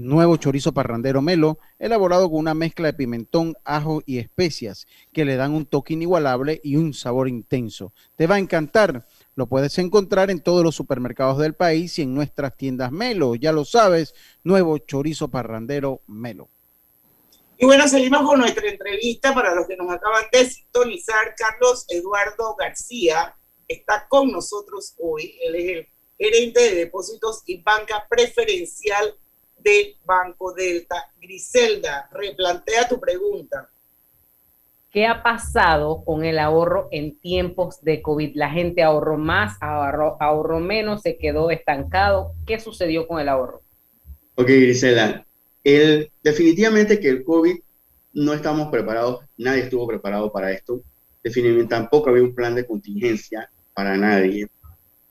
[0.00, 5.34] Nuevo chorizo parrandero melo, elaborado con una mezcla de pimentón, ajo y especias que le
[5.34, 7.92] dan un toque inigualable y un sabor intenso.
[8.14, 9.08] Te va a encantar.
[9.34, 13.34] Lo puedes encontrar en todos los supermercados del país y en nuestras tiendas Melo.
[13.34, 16.48] Ya lo sabes, nuevo chorizo parrandero Melo.
[17.58, 21.34] Y bueno, seguimos con nuestra entrevista para los que nos acaban de sintonizar.
[21.36, 25.36] Carlos Eduardo García está con nosotros hoy.
[25.42, 29.18] Él es el gerente de depósitos y banca preferencial
[29.60, 31.10] del Banco Delta.
[31.20, 33.68] Griselda, replantea tu pregunta.
[34.90, 38.34] ¿Qué ha pasado con el ahorro en tiempos de COVID?
[38.34, 42.32] La gente ahorró más, ahorró, ahorró menos, se quedó estancado.
[42.46, 43.62] ¿Qué sucedió con el ahorro?
[44.34, 45.26] Ok, Grisela.
[45.62, 47.58] El, definitivamente que el COVID
[48.14, 50.80] no estamos preparados, nadie estuvo preparado para esto.
[51.22, 54.48] Definitivamente tampoco había un plan de contingencia para nadie.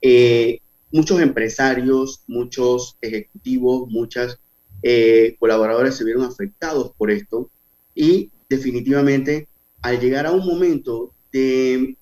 [0.02, 0.60] Eh,
[0.92, 4.40] muchos empresarios, muchos ejecutivos, muchos
[5.40, 7.50] colaboradores se vieron afectados por esto
[7.94, 9.50] y definitivamente
[9.82, 11.98] al llegar a un momento de,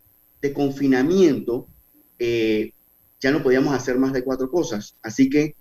[0.53, 1.67] confinamiento,
[2.19, 2.73] eh,
[3.19, 4.95] ya no podíamos hacer más de cuatro cosas.
[5.01, 5.55] Así que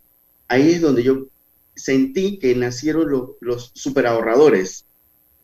[0.47, 1.29] ahí es donde yo
[1.75, 4.85] sentí que nacieron los, los super ahorradores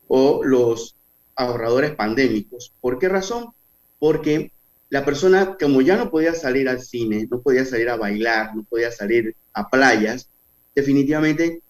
[0.08, 0.96] o los
[1.36, 2.74] ahorradores pandémicos.
[2.80, 3.54] ¿Por qué razón?
[3.98, 4.52] Porque
[4.90, 8.64] la persona, como ya no podía salir al cine, no podía salir a bailar, no
[8.64, 10.28] podía salir a playas,
[10.74, 11.62] definitivamente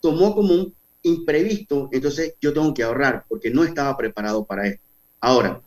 [0.00, 4.82] tomó como un imprevisto, entonces yo tengo que ahorrar porque no estaba preparado para esto.
[5.20, 5.60] Ahora,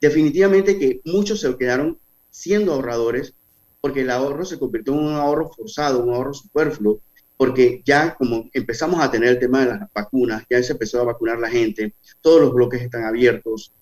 [0.00, 1.98] definitivamente que muchos se quedaron
[2.30, 3.34] siendo ahorradores
[3.80, 7.00] porque el ahorro se convirtió en un ahorro forzado, un ahorro superfluo,
[7.36, 11.04] porque ya como empezamos a tener el tema de las vacunas, ya se empezó a
[11.04, 13.72] vacunar la gente, todos los bloques están abiertos,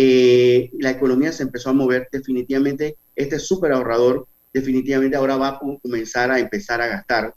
[0.00, 5.58] eh, la economía se empezó a mover, definitivamente este súper ahorrador definitivamente ahora va a
[5.58, 7.34] comenzar a empezar a gastar,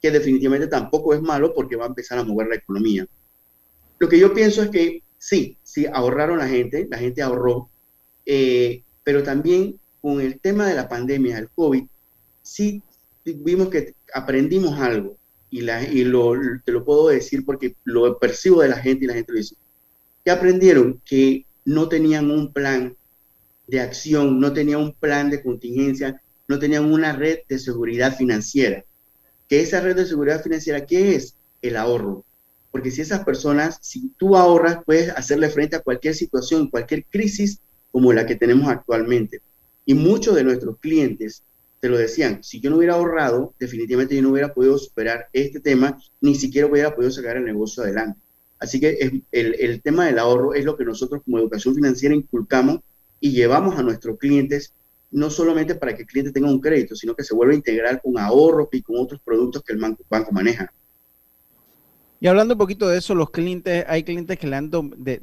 [0.00, 3.04] que definitivamente tampoco es malo porque va a empezar a mover la economía.
[3.98, 7.68] Lo que yo pienso es que sí, sí ahorraron la gente, la gente ahorró,
[8.24, 11.82] eh, pero también con el tema de la pandemia, el COVID,
[12.42, 12.80] sí
[13.24, 15.16] vimos que aprendimos algo
[15.50, 16.34] y, la, y lo,
[16.64, 19.56] te lo puedo decir porque lo percibo de la gente y la gente lo dice.
[20.24, 22.96] Que aprendieron que no tenían un plan
[23.66, 28.84] de acción, no tenían un plan de contingencia, no tenían una red de seguridad financiera.
[29.48, 31.36] ¿Qué esa red de seguridad financiera qué es?
[31.62, 32.24] El ahorro.
[32.70, 37.60] Porque si esas personas, si tú ahorras, puedes hacerle frente a cualquier situación, cualquier crisis
[37.92, 39.40] como la que tenemos actualmente.
[39.86, 41.44] Y muchos de nuestros clientes
[41.80, 45.60] te lo decían, si yo no hubiera ahorrado, definitivamente yo no hubiera podido superar este
[45.60, 48.18] tema, ni siquiera hubiera podido sacar el negocio adelante.
[48.64, 52.80] Así que el, el tema del ahorro es lo que nosotros como educación financiera inculcamos
[53.20, 54.74] y llevamos a nuestros clientes
[55.10, 58.02] no solamente para que el cliente tenga un crédito, sino que se vuelva a integrar
[58.02, 60.72] con ahorros y con otros productos que el banco, banco maneja.
[62.20, 64.70] Y hablando un poquito de eso, los clientes, hay clientes que le han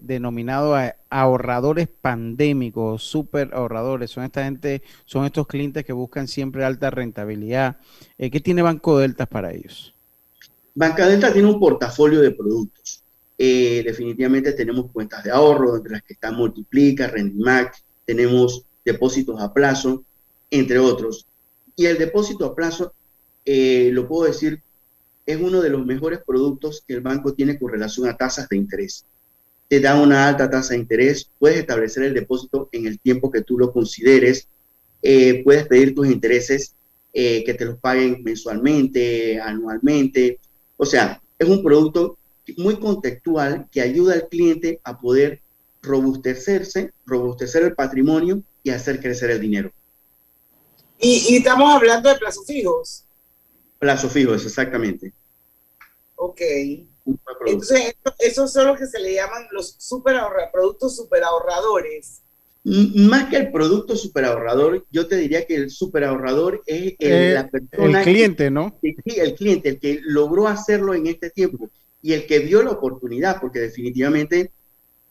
[0.02, 4.12] denominado a ahorradores pandémicos, súper ahorradores.
[4.12, 7.78] Son esta gente, son estos clientes que buscan siempre alta rentabilidad.
[8.18, 9.94] Eh, ¿Qué tiene Banco Delta para ellos?
[10.74, 13.01] Banca Delta tiene un portafolio de productos.
[13.44, 17.76] Eh, definitivamente tenemos cuentas de ahorro, entre las que están Multiplica, Rendimac,
[18.06, 20.04] tenemos depósitos a plazo,
[20.52, 21.26] entre otros.
[21.76, 22.94] Y el depósito a plazo,
[23.44, 24.62] eh, lo puedo decir,
[25.26, 28.58] es uno de los mejores productos que el banco tiene con relación a tasas de
[28.58, 29.08] interés.
[29.68, 33.42] Te da una alta tasa de interés, puedes establecer el depósito en el tiempo que
[33.42, 34.50] tú lo consideres,
[35.02, 36.76] eh, puedes pedir tus intereses
[37.12, 40.40] que te los paguen mensualmente, anualmente.
[40.78, 42.20] O sea, es un producto
[42.58, 45.42] muy contextual que ayuda al cliente a poder
[45.82, 49.72] robustecerse, robustecer el patrimonio y hacer crecer el dinero.
[51.00, 53.06] Y, estamos hablando de plazos fijos.
[53.80, 55.12] Plazos fijos, exactamente.
[56.16, 56.42] Ok.
[57.48, 62.22] Entonces, esos son los que se le llaman los super ahorra, productos super ahorradores.
[62.64, 67.12] Más que el producto super ahorrador, yo te diría que el super ahorrador es el,
[67.12, 68.00] eh, la persona.
[68.00, 68.78] El cliente, ¿no?
[68.84, 71.72] Sí, el cliente, el que logró hacerlo en este tiempo
[72.02, 74.52] y el que vio la oportunidad, porque definitivamente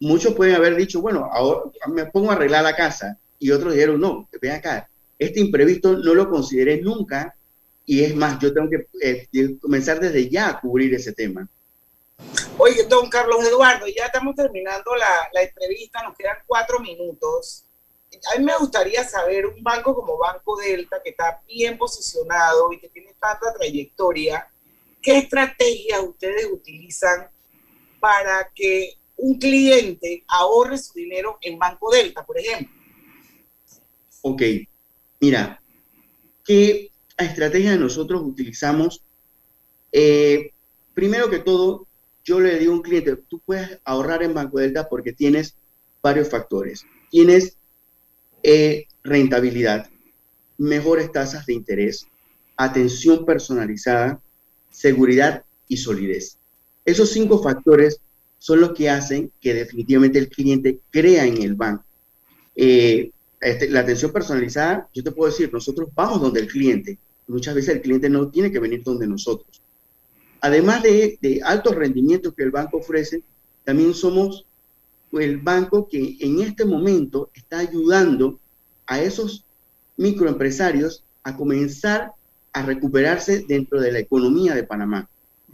[0.00, 4.00] muchos pueden haber dicho, bueno, ahora me pongo a arreglar la casa, y otros dijeron,
[4.00, 4.88] no, ven acá,
[5.18, 7.34] este imprevisto no lo consideré nunca
[7.86, 11.48] y es más, yo tengo que eh, comenzar desde ya a cubrir ese tema.
[12.58, 17.64] Oye, don Carlos Eduardo, ya estamos terminando la, la entrevista, nos quedan cuatro minutos.
[18.32, 22.78] A mí me gustaría saber, un banco como Banco Delta, que está bien posicionado y
[22.78, 24.49] que tiene tanta trayectoria,
[25.02, 27.28] ¿qué estrategias ustedes utilizan
[28.00, 32.74] para que un cliente ahorre su dinero en Banco Delta, por ejemplo?
[34.22, 34.42] Ok,
[35.20, 35.62] mira,
[36.44, 39.02] ¿qué estrategia nosotros utilizamos?
[39.92, 40.52] Eh,
[40.94, 41.86] primero que todo,
[42.24, 45.56] yo le digo a un cliente, tú puedes ahorrar en Banco Delta porque tienes
[46.02, 46.84] varios factores.
[47.10, 47.58] Tienes
[48.42, 49.90] eh, rentabilidad,
[50.58, 52.06] mejores tasas de interés,
[52.56, 54.20] atención personalizada,
[54.70, 56.38] seguridad y solidez.
[56.84, 58.00] Esos cinco factores
[58.38, 61.84] son los que hacen que definitivamente el cliente crea en el banco.
[62.56, 63.10] Eh,
[63.40, 66.98] este, la atención personalizada, yo te puedo decir, nosotros vamos donde el cliente.
[67.26, 69.62] Muchas veces el cliente no tiene que venir donde nosotros.
[70.40, 73.22] Además de, de altos rendimientos que el banco ofrece,
[73.64, 74.46] también somos
[75.12, 78.38] el banco que en este momento está ayudando
[78.86, 79.44] a esos
[79.96, 82.12] microempresarios a comenzar
[82.52, 85.08] a recuperarse dentro de la economía de Panamá.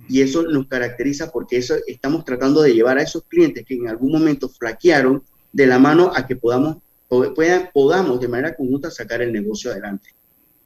[0.09, 3.88] Y eso nos caracteriza porque eso estamos tratando de llevar a esos clientes que en
[3.88, 5.22] algún momento flaquearon
[5.53, 6.78] de la mano a que podamos
[7.09, 10.11] podamos de manera conjunta sacar el negocio adelante.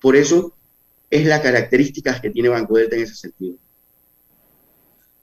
[0.00, 0.54] Por eso
[1.10, 3.56] es la característica que tiene Banco Delta en ese sentido.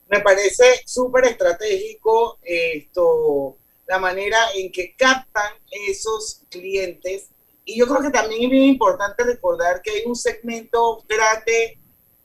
[0.10, 5.53] Me parece súper estratégico esto, la manera en que captan
[5.89, 7.30] esos clientes.
[7.70, 11.78] Y yo creo que también es bien importante recordar que hay un segmento grande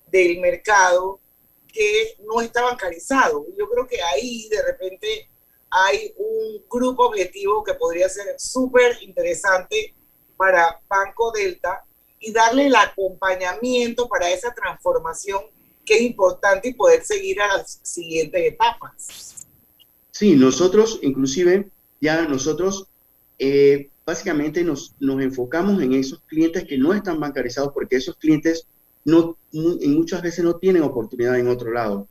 [0.06, 1.18] del mercado
[1.66, 3.44] que no está bancarizado.
[3.58, 5.28] Yo creo que ahí de repente
[5.68, 9.92] hay un grupo objetivo que podría ser súper interesante
[10.36, 11.84] para Banco Delta
[12.20, 15.42] y darle el acompañamiento para esa transformación
[15.84, 19.46] que es importante y poder seguir a las siguientes etapas.
[20.12, 21.68] Sí, nosotros inclusive
[22.00, 22.86] ya nosotros
[23.40, 28.66] eh, básicamente nos, nos enfocamos en esos clientes que no están bancarizados porque esos clientes
[29.04, 32.08] no, muchas veces no tienen oportunidad en otro lado.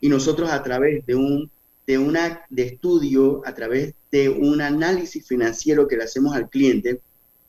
[0.00, 1.50] Y nosotros a través de un
[1.86, 7.00] de, una, de estudio, a través de un análisis financiero que le hacemos al cliente,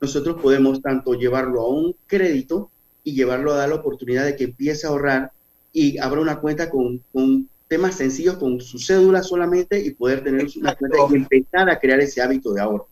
[0.02, 2.70] nosotros podemos tanto llevarlo a un crédito
[3.04, 5.32] y llevarlo a dar la oportunidad de que empiece a ahorrar
[5.72, 10.48] y abra una cuenta con, con temas sencillos, con su cédula solamente y poder tener
[10.58, 12.88] una cuenta y empezar a crear ese hábito de ahorro.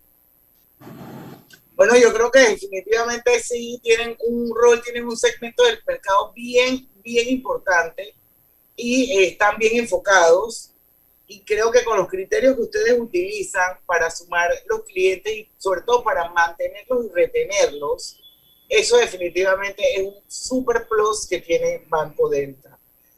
[1.76, 6.88] Bueno, yo creo que definitivamente sí tienen un rol, tienen un segmento del mercado bien,
[7.04, 8.14] bien importante
[8.76, 10.74] y están bien enfocados
[11.28, 15.82] y creo que con los criterios que ustedes utilizan para sumar los clientes y sobre
[15.82, 18.20] todo para mantenerlos y retenerlos,
[18.70, 22.78] eso definitivamente es un super plus que tiene Banco Delta.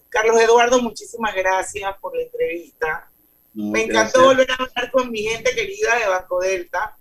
[0.09, 3.11] Carlos Eduardo, muchísimas gracias por la entrevista.
[3.53, 4.15] No, Me gracias.
[4.15, 6.97] encantó volver a hablar con mi gente querida de Banco Delta.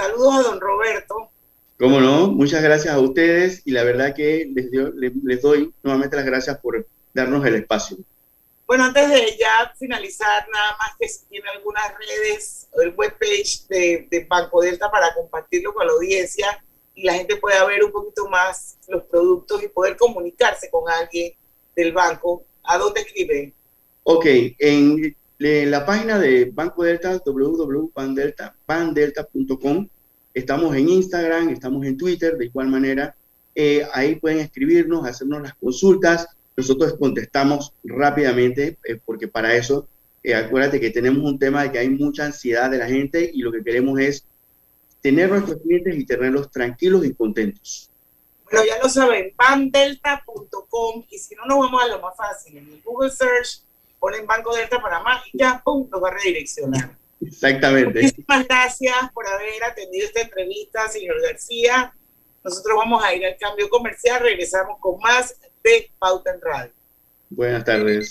[0.00, 1.30] Saludos a don Roberto.
[1.78, 5.74] Cómo no, muchas gracias a ustedes y la verdad que les, dio- les, les doy
[5.82, 7.98] nuevamente las gracias por darnos el espacio.
[8.66, 14.06] Bueno, antes de ya finalizar, nada más que si tiene algunas redes, el webpage de,
[14.10, 16.62] de Banco Delta para compartirlo con la audiencia
[16.94, 21.34] y la gente pueda ver un poquito más los productos y poder comunicarse con alguien
[21.76, 22.44] del banco.
[22.64, 23.52] ¿A dónde escribe?
[24.04, 24.24] Ok,
[24.58, 29.88] en, en la página de Banco Delta, www.bandelta.com,
[30.34, 33.16] estamos en Instagram, estamos en Twitter, de igual manera,
[33.54, 39.88] eh, ahí pueden escribirnos, hacernos las consultas, nosotros contestamos rápidamente, eh, porque para eso,
[40.22, 43.40] eh, acuérdate que tenemos un tema de que hay mucha ansiedad de la gente y
[43.40, 44.26] lo que queremos es
[45.00, 47.88] tener nuestros clientes y tenerlos tranquilos y contentos.
[48.44, 52.58] Bueno, ya lo saben, bandelta.com y si no, nos vamos a lo más fácil.
[52.58, 53.62] En el Google Search
[54.00, 56.96] ponen Banco Delta Panamá y ya, ¡pum!, nos va a redireccionar.
[57.20, 58.02] Exactamente.
[58.02, 61.94] Muchísimas gracias por haber atendido esta entrevista, señor García.
[62.42, 66.72] Nosotros vamos a ir al cambio comercial, regresamos con más de Pauta en Radio.
[67.28, 68.10] Buenas tardes.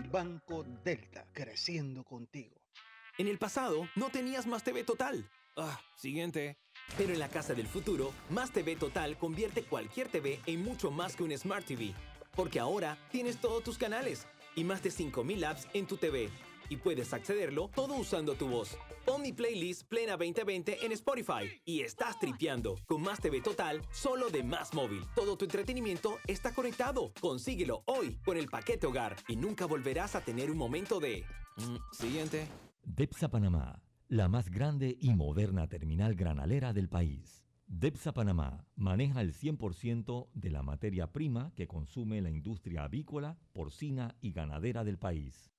[0.00, 2.56] Banco Delta, creciendo contigo.
[3.18, 5.28] En el pasado no tenías Más TV Total.
[5.56, 6.58] Ah, siguiente.
[6.98, 11.16] Pero en la casa del futuro, Más TV Total convierte cualquier TV en mucho más
[11.16, 11.94] que un Smart TV.
[12.34, 16.30] Porque ahora tienes todos tus canales y más de 5000 apps en tu TV.
[16.68, 18.76] Y puedes accederlo todo usando tu voz.
[19.04, 24.42] Pon playlist Plena 2020 en Spotify y estás tripeando con Más TV Total solo de
[24.42, 25.02] Más Móvil.
[25.14, 27.12] Todo tu entretenimiento está conectado.
[27.20, 31.24] Consíguelo hoy con el paquete hogar y nunca volverás a tener un momento de...
[31.56, 32.48] Mm, siguiente.
[32.84, 37.46] DEPSA Panamá, la más grande y moderna terminal granalera del país.
[37.68, 44.16] DEPSA Panamá maneja el 100% de la materia prima que consume la industria avícola, porcina
[44.20, 45.52] y ganadera del país.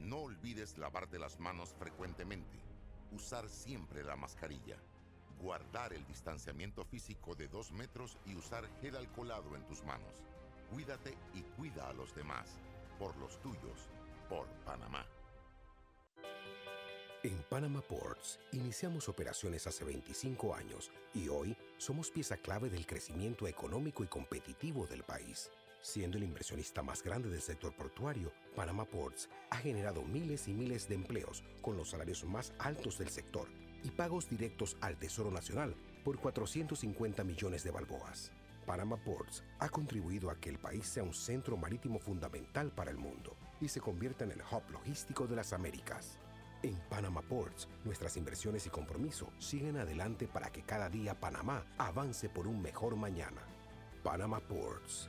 [0.00, 2.58] No olvides lavarte las manos frecuentemente.
[3.12, 4.78] Usar siempre la mascarilla.
[5.40, 10.24] Guardar el distanciamiento físico de dos metros y usar gel alcoholado en tus manos.
[10.72, 12.58] Cuídate y cuida a los demás.
[12.98, 13.88] Por los tuyos.
[14.28, 15.06] Por Panamá.
[17.22, 23.46] En Panama Ports iniciamos operaciones hace 25 años y hoy somos pieza clave del crecimiento
[23.46, 25.50] económico y competitivo del país.
[25.82, 30.88] Siendo el inversionista más grande del sector portuario, Panama Ports ha generado miles y miles
[30.88, 33.48] de empleos con los salarios más altos del sector
[33.82, 35.74] y pagos directos al Tesoro Nacional
[36.04, 38.30] por 450 millones de balboas.
[38.66, 42.98] Panama Ports ha contribuido a que el país sea un centro marítimo fundamental para el
[42.98, 46.18] mundo y se convierta en el hub logístico de las Américas.
[46.62, 52.28] En Panama Ports, nuestras inversiones y compromiso siguen adelante para que cada día Panamá avance
[52.28, 53.40] por un mejor mañana.
[54.02, 55.08] Panama Ports.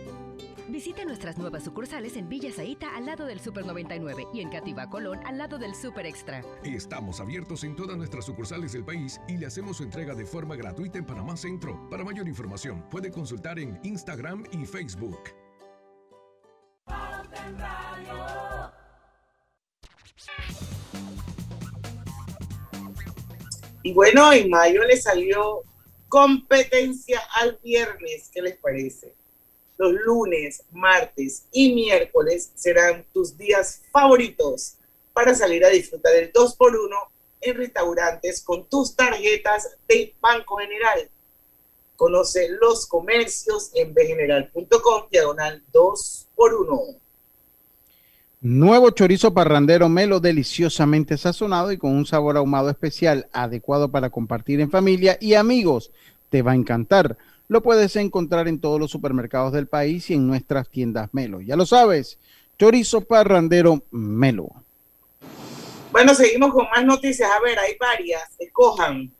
[0.71, 4.89] Visite nuestras nuevas sucursales en Villa Zaita al lado del Super 99 y en Cativa
[4.89, 6.45] Colón al lado del Super Extra.
[6.63, 10.55] Estamos abiertos en todas nuestras sucursales del país y le hacemos su entrega de forma
[10.55, 11.89] gratuita en Panamá Centro.
[11.89, 15.19] Para mayor información, puede consultar en Instagram y Facebook.
[23.83, 25.63] Y bueno, en mayo le salió
[26.07, 28.29] competencia al viernes.
[28.33, 29.20] ¿Qué les parece?
[29.81, 34.75] Los lunes, martes y miércoles serán tus días favoritos
[35.11, 36.95] para salir a disfrutar del 2x1
[37.41, 41.09] en restaurantes con tus tarjetas de Banco General.
[41.95, 46.99] Conoce los comercios en bgeneral.com, diagonal 2x1.
[48.41, 54.61] Nuevo chorizo parrandero melo deliciosamente sazonado y con un sabor ahumado especial adecuado para compartir
[54.61, 55.89] en familia y amigos.
[56.29, 57.17] Te va a encantar.
[57.51, 61.41] Lo puedes encontrar en todos los supermercados del país y en nuestras tiendas Melo.
[61.41, 62.17] Ya lo sabes,
[62.57, 64.47] chorizo parrandero melo.
[65.91, 67.29] Bueno, seguimos con más noticias.
[67.29, 68.23] A ver, hay varias.
[68.39, 69.11] Escojan.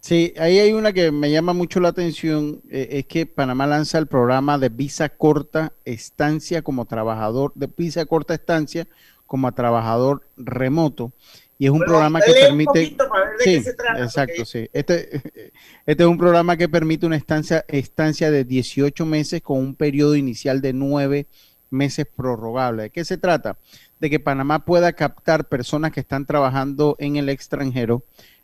[0.00, 3.98] Sí, ahí hay una que me llama mucho la atención, eh, es que Panamá lanza
[3.98, 8.88] el programa de visa corta estancia como trabajador, de visa corta estancia
[9.26, 11.12] como trabajador remoto.
[11.58, 12.86] Y es un Bueno, programa que permite...
[12.86, 12.96] Sí,
[13.44, 14.68] qué se trata, exacto, sí.
[14.72, 15.22] Este,
[15.86, 20.16] este es un programa que permite una estancia, estancia de 18 meses con un periodo
[20.16, 21.26] inicial de 9
[21.70, 22.84] meses prorrogable.
[22.84, 23.58] ¿De qué se trata?
[24.00, 28.02] De que Panamá pueda captar personas que están trabajando en el extranjero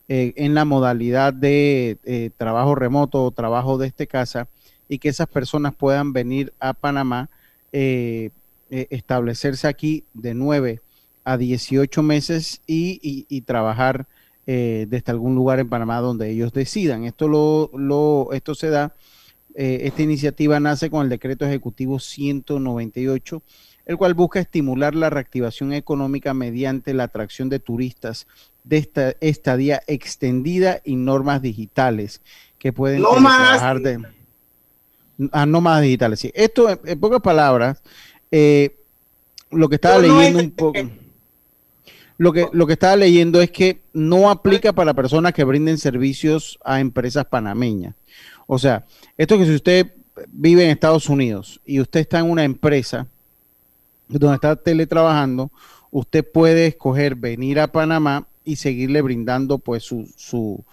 [0.08, 4.48] eh, en la modalidad de eh, trabajo remoto o trabajo desde casa
[4.88, 7.30] y que esas personas puedan venir a Panamá,
[7.72, 8.30] eh,
[8.68, 10.80] establecerse aquí de 9
[11.24, 14.06] a 18 meses y, y- y trabajar
[14.46, 17.04] eh, desde algún lugar en Panamá donde ellos decidan.
[17.04, 18.94] Esto, lo, lo- esto se da,
[19.54, 23.42] eh, esta iniciativa nace con el decreto ejecutivo 198,
[23.86, 28.26] el cual busca estimular la reactivación económica mediante la atracción de turistas
[28.64, 32.20] de esta estadía extendida y normas digitales
[32.58, 34.00] que pueden Nómadas trabajar de
[35.32, 36.20] a nómadas digitales.
[36.20, 36.32] Sí.
[36.34, 37.82] Esto, en, en pocas palabras,
[38.30, 38.76] eh,
[39.50, 40.78] lo que estaba Yo no leyendo un poco.
[42.22, 46.56] Lo que, lo que estaba leyendo es que no aplica para personas que brinden servicios
[46.64, 47.96] a empresas panameñas.
[48.46, 48.86] O sea,
[49.18, 49.92] esto que si usted
[50.28, 53.08] vive en Estados Unidos y usted está en una empresa
[54.06, 55.50] donde está teletrabajando,
[55.90, 60.64] usted puede escoger venir a Panamá y seguirle brindando pues su, su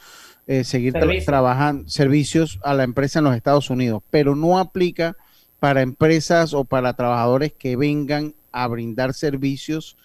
[0.45, 1.25] eh, seguir Servicio.
[1.25, 5.17] trabajando servicios a la empresa en los Estados Unidos, pero no aplica
[5.59, 9.97] para empresas o para trabajadores que vengan a brindar servicios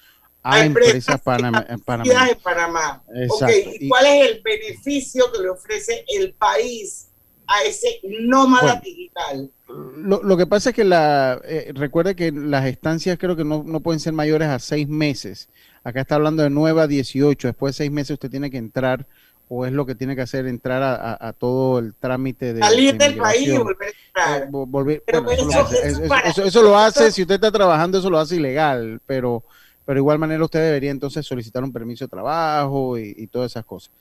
[0.45, 1.70] a, A empresas Ciudades panameñas.
[1.70, 3.03] en Panamá.
[3.14, 3.45] Exacto.
[3.70, 7.09] Ok, ¿y cuál es el beneficio que le ofrece el país
[7.47, 8.80] a ese nómada Bueno.
[8.84, 9.51] digital?
[9.97, 13.64] Lo, lo que pasa es que la eh, recuerde que las estancias creo que no,
[13.66, 15.49] no pueden ser mayores a seis meses.
[15.82, 17.49] Acá está hablando de 9 a 18.
[17.49, 19.07] Después de seis meses usted tiene que entrar
[19.49, 22.61] o es lo que tiene que hacer entrar a, a- a todo el trámite de
[22.61, 24.42] Salir de del país y volver a entrar.
[24.42, 28.18] Eh, volver- bueno, eso, eso- eso- eso lo hace, si usted está trabajando, eso lo
[28.18, 29.42] hace ilegal, pero,
[29.85, 33.64] pero de igual manera usted debería entonces solicitar un permiso de trabajo y, todas esas
[33.64, 33.93] cosas.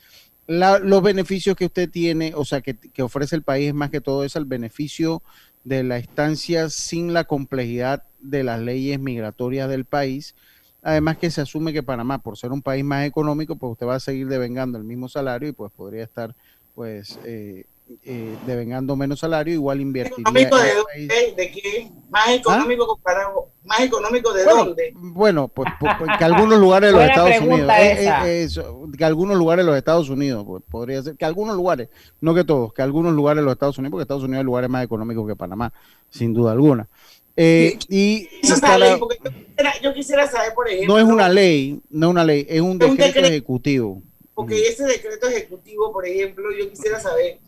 [0.48, 4.24] Los beneficios que usted tiene, o sea, que, que ofrece el país, más que todo
[4.24, 5.22] es el beneficio
[5.64, 10.36] de la estancia sin la complejidad de las leyes migratorias del país.
[10.82, 13.96] Además que se asume que Panamá, por ser un país más económico, pues usted va
[13.96, 16.36] a seguir devengando el mismo salario y pues podría estar
[16.76, 17.66] pues eh,
[18.06, 21.34] eh, devengando menos salario, igual invertiría ¿Económico en de dónde?
[21.36, 21.92] ¿De qué?
[22.10, 23.50] ¿Más económico comparado?
[23.64, 24.94] ¿Más económico de Bueno, dónde?
[24.96, 29.06] Bueno, pues, pues, pues, que algunos lugares de los Estados Unidos, eh, eh, eso, que
[29.06, 31.90] algunos lugares de los Estados Unidos, pues, podría ser, que algunos lugares,
[32.22, 34.70] no que todos, que algunos lugares de los Estados Unidos, porque Estados Unidos hay lugares
[34.70, 35.72] más económicos que Panamá,
[36.10, 36.88] sin duda alguna.
[37.36, 41.06] Eh, y Esa para- ley, porque yo quisiera, yo quisiera saber, por ejemplo, no es
[41.06, 43.28] una ley, no es una ley, es un Es un decreto decreto.
[43.28, 44.02] ejecutivo.
[44.36, 47.40] porque ese decreto ejecutivo, por ejemplo, yo quisiera saber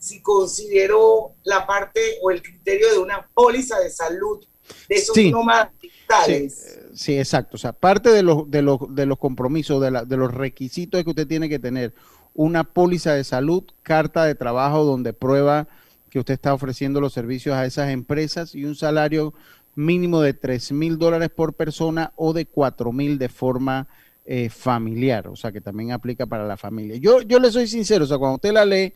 [0.00, 4.44] si consideró la parte o el criterio de una póliza de salud
[4.88, 5.32] de esos Sí.
[5.80, 6.80] digitales.
[6.94, 7.56] Sí, exacto.
[7.56, 11.02] O sea, parte de los, de los, de los compromisos, de, la- de los requisitos
[11.04, 11.92] que usted tiene que tener
[12.34, 15.68] una póliza de salud, carta de trabajo donde prueba
[16.08, 19.34] que usted está ofreciendo los servicios a esas empresas y un salario
[19.74, 23.86] mínimo de 3 mil dólares por persona o de 4 mil de forma
[24.26, 26.96] eh, familiar, o sea que también aplica para la familia.
[26.96, 28.94] Yo, yo le soy sincero, o sea, cuando usted la lee,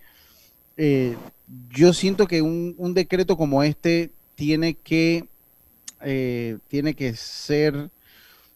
[0.77, 1.17] eh,
[1.71, 5.27] yo siento que un, un decreto como este tiene que,
[6.01, 7.91] eh, tiene que ser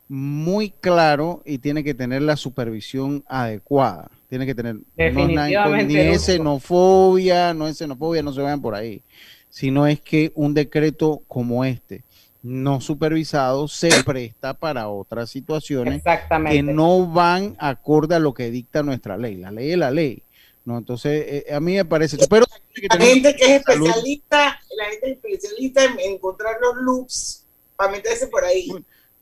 [0.08, 4.10] muy claro y tiene que tener la supervisión adecuada.
[4.28, 9.02] Tiene que tener no ni es xenofobia, no es xenofobia, no se vayan por ahí,
[9.48, 12.04] sino es que un decreto como este,
[12.42, 16.02] no supervisado, se presta para otras situaciones
[16.50, 19.36] que no van acorde a lo que dicta nuestra ley.
[19.36, 20.22] La ley es la ley.
[20.68, 20.78] ¿No?
[20.78, 22.44] Entonces, eh, a mí me parece, pero
[22.90, 23.86] La gente que es salud.
[23.88, 28.68] especialista, la gente especialista en encontrar los loops para meterse por ahí.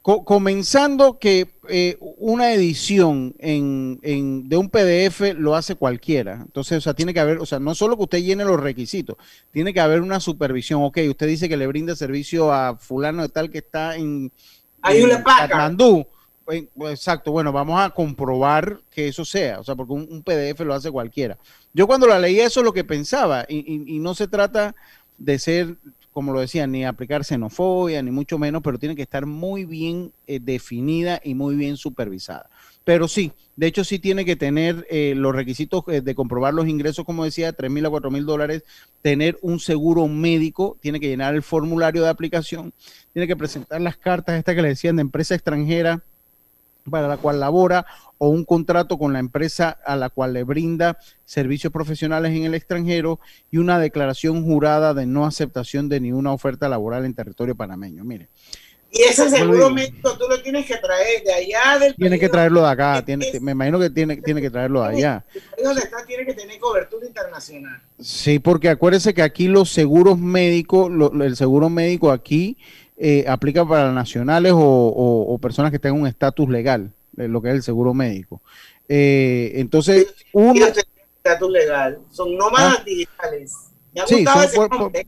[0.03, 6.43] Co- comenzando que eh, una edición en, en- de un PDF lo hace cualquiera.
[6.45, 9.17] Entonces, o sea, tiene que haber, o sea, no solo que usted llene los requisitos,
[9.53, 10.83] tiene que haber una supervisión.
[10.85, 14.31] Ok, usted dice que le brinda servicio a fulano de tal que está en,
[14.83, 15.49] Ahí en paga.
[15.49, 16.07] Katmandú.
[16.47, 20.23] Pues, pues, Exacto, bueno, vamos a comprobar que eso sea, o sea, porque un, un
[20.23, 21.39] PDF lo hace cualquiera.
[21.75, 24.77] Yo cuando la leí eso es lo que pensaba, y, y- no se trata
[25.19, 25.77] de ser,
[26.13, 30.13] como lo decía, ni aplicar xenofobia, ni mucho menos, pero tiene que estar muy bien
[30.29, 32.49] eh, definida y muy bien supervisada.
[32.85, 36.69] Pero sí, de hecho sí tiene que tener eh, los requisitos eh, de comprobar los
[36.69, 38.63] ingresos, como decía, 3 mil a 4 mil dólares,
[39.03, 42.73] tener un seguro médico, tiene que llenar el formulario de aplicación,
[43.13, 46.03] tiene que presentar las cartas estas que le decían de empresa extranjera
[46.91, 47.87] para la cual labora
[48.19, 52.55] o un contrato con la empresa a la cual le brinda servicios profesionales en el
[52.55, 53.21] extranjero
[53.51, 58.05] y una declaración jurada de no aceptación de ninguna oferta laboral en territorio panameño.
[58.05, 58.29] Mire,
[58.91, 62.63] Y ese seguro médico tú lo tienes que traer de allá del tiene que traerlo
[62.63, 65.25] de acá, tiene, me imagino que tiene, tiene que traerlo de allá.
[65.63, 67.83] donde está, tiene que tener cobertura internacional.
[67.99, 72.57] Sí, porque acuérdese que aquí los seguros médicos, lo- el seguro médico aquí
[72.97, 77.43] eh, aplica para nacionales o, o- o personas que tengan un estatus legal, eh, lo
[77.43, 78.41] que es el seguro médico.
[78.89, 80.73] Eh, entonces, tienen
[81.17, 81.99] estatus legal.
[82.11, 82.83] Son nómadas Ah.
[82.85, 83.53] digitales.
[83.95, 85.07] Me Sí, son ese por- por- nombre.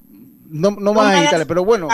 [0.48, 1.88] no, Nómadas digitales, pero bueno,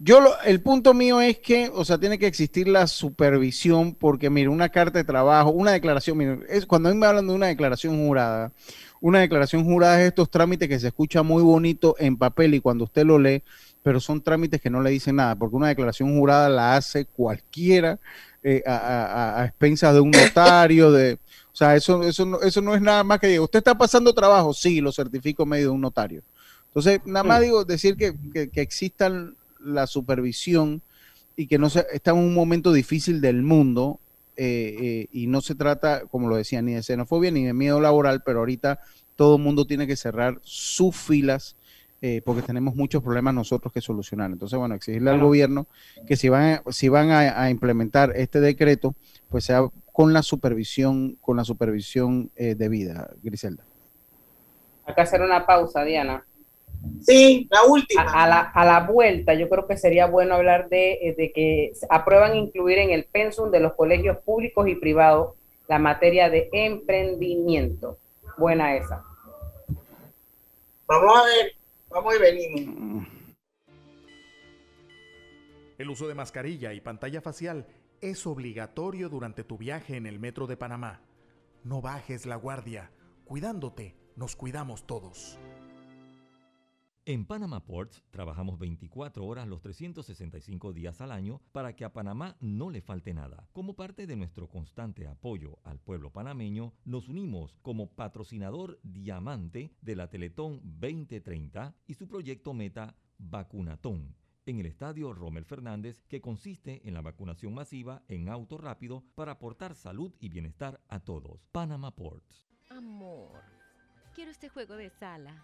[0.00, 4.30] yo lo- el punto mío es que, o sea, tiene que existir la supervisión, porque
[4.30, 7.34] mire, una carta de trabajo, una declaración, mire, es, cuando a mí me hablan de
[7.34, 8.52] una declaración jurada,
[9.00, 12.84] una declaración jurada es estos trámites que se escucha muy bonito en papel y cuando
[12.84, 13.42] usted lo lee,
[13.82, 17.98] pero son trámites que no le dicen nada, porque una declaración jurada la hace cualquiera
[18.42, 22.60] eh, a, a- a- expensas de un notario, de, o sea, eso, eso, no, eso
[22.60, 25.66] no es nada más que diga, usted está pasando trabajo, sí, lo certifico en medio
[25.66, 26.22] de un notario.
[26.68, 30.82] Entonces, nada más digo, decir que, que, que existan la supervisión
[31.36, 34.00] y que no se, está en un momento difícil del mundo
[34.36, 37.80] eh, eh, y no se trata, como lo decía, ni de xenofobia ni de miedo
[37.80, 38.80] laboral, pero ahorita
[39.16, 41.56] todo el mundo tiene que cerrar sus filas
[42.00, 44.30] eh, porque tenemos muchos problemas nosotros que solucionar.
[44.30, 45.66] Entonces, bueno, exigirle al gobierno
[46.06, 48.94] que si van, a, si van a, a implementar este decreto,
[49.28, 53.64] pues sea con la supervisión, con la supervisión eh, debida, Griselda.
[54.84, 56.24] Hay que hacer una pausa, Diana.
[57.00, 58.02] Sí, la última.
[58.02, 61.32] A, a la, a la vuelta, yo creo que sería bueno hablar de, eh, de
[61.32, 65.34] que aprueban incluir en el pensum de los colegios públicos y privados
[65.66, 67.98] la materia de emprendimiento.
[68.38, 69.02] Buena esa.
[70.86, 71.52] Vamos a ver,
[71.90, 73.08] vamos y venimos.
[75.78, 77.66] El uso de mascarilla y pantalla facial
[78.00, 81.02] es obligatorio durante tu viaje en el metro de Panamá.
[81.62, 82.90] No bajes la guardia.
[83.24, 85.38] Cuidándote, nos cuidamos todos.
[87.08, 92.36] En Panama Ports trabajamos 24 horas los 365 días al año para que a Panamá
[92.38, 93.48] no le falte nada.
[93.54, 99.96] Como parte de nuestro constante apoyo al pueblo panameño, nos unimos como patrocinador diamante de
[99.96, 106.86] la Teletón 2030 y su proyecto meta Vacunatón en el estadio Rommel Fernández, que consiste
[106.86, 111.46] en la vacunación masiva en auto rápido para aportar salud y bienestar a todos.
[111.52, 112.50] Panama Ports.
[112.68, 113.40] Amor,
[114.14, 115.42] quiero este juego de sala.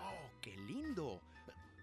[0.00, 1.20] ¡Oh, qué lindo!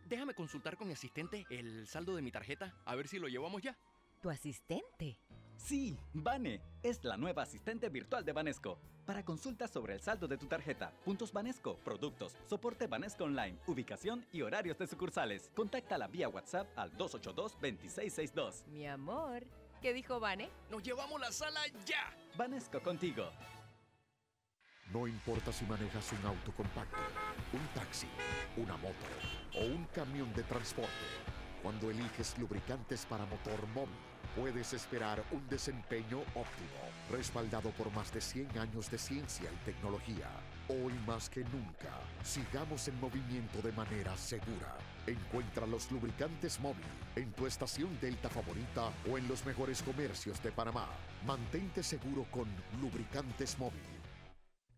[0.08, 3.62] Déjame consultar con mi asistente el saldo de mi tarjeta, a ver si lo llevamos
[3.62, 3.78] ya.
[4.22, 5.20] ¿Tu asistente?
[5.58, 8.80] Sí, Vane es la nueva asistente virtual de Banesco.
[9.06, 14.26] Para consultas sobre el saldo de tu tarjeta, puntos Banesco, productos, soporte Banesco Online, ubicación
[14.32, 18.66] y horarios de sucursales, contáctala vía WhatsApp al 282-2662.
[18.68, 19.46] Mi amor,
[19.82, 20.50] ¿qué dijo Vane?
[20.70, 22.14] ¡Nos llevamos la sala ya!
[22.38, 23.30] Banesco contigo.
[24.94, 26.98] No importa si manejas un auto compacto,
[27.52, 28.08] un taxi,
[28.56, 28.96] una moto
[29.56, 30.92] o un camión de transporte.
[31.62, 33.98] Cuando eliges lubricantes para motor móvil,
[34.34, 36.80] puedes esperar un desempeño óptimo,
[37.12, 40.30] respaldado por más de 100 años de ciencia y tecnología.
[40.70, 41.92] Hoy más que nunca,
[42.24, 44.78] sigamos en movimiento de manera segura.
[45.06, 46.86] Encuentra los lubricantes móvil
[47.18, 50.88] en tu estación Delta favorita o en los mejores comercios de Panamá.
[51.26, 52.48] Mantente seguro con
[52.80, 53.97] lubricantes móvil.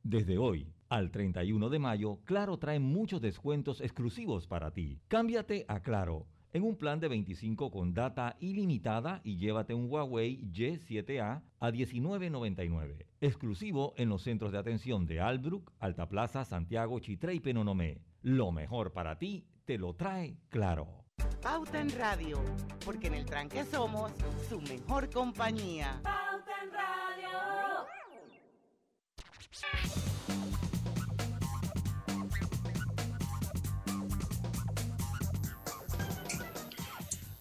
[0.03, 4.99] Desde hoy al 31 de mayo, Claro trae muchos descuentos exclusivos para ti.
[5.07, 10.41] Cámbiate a Claro en un plan de 25 con data ilimitada y llévate un Huawei
[10.51, 13.05] Y7A a 19.99.
[13.21, 18.01] Exclusivo en los centros de atención de Albrook, Alta Plaza, Santiago, Chitré y Penonomé.
[18.21, 21.05] Lo mejor para ti te lo trae Claro.
[21.41, 22.41] Pauta en Radio,
[22.85, 24.11] porque en el tranque somos
[24.47, 25.99] su mejor compañía.
[26.03, 27.08] Pauta en Radio.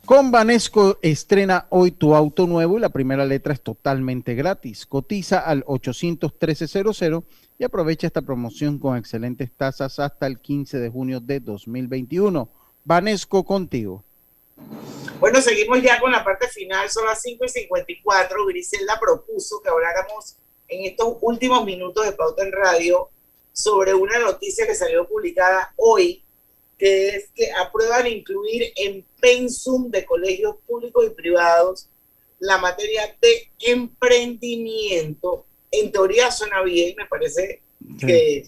[0.08, 4.86] Con Banesco estrena hoy tu auto nuevo y la primera letra es totalmente gratis.
[4.86, 7.24] Cotiza al 813-00
[7.58, 12.48] y aprovecha esta promoción con excelentes tasas hasta el 15 de junio de 2021.
[12.84, 14.02] Banesco contigo.
[15.20, 18.46] Bueno, seguimos ya con la parte final, son las 5 y 54.
[18.46, 20.38] Griselda propuso que habláramos
[20.68, 23.10] en estos últimos minutos de Pauta en Radio
[23.52, 26.24] sobre una noticia que salió publicada hoy,
[26.78, 31.88] que es que aprueban incluir en pensum de colegios públicos y privados
[32.38, 35.44] la materia de emprendimiento.
[35.70, 37.62] En teoría suena bien, me parece
[37.98, 38.44] que,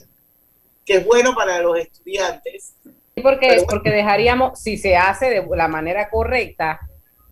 [0.85, 2.75] que es bueno para los estudiantes.
[3.21, 6.81] Porque, porque dejaríamos, si se hace de la manera correcta,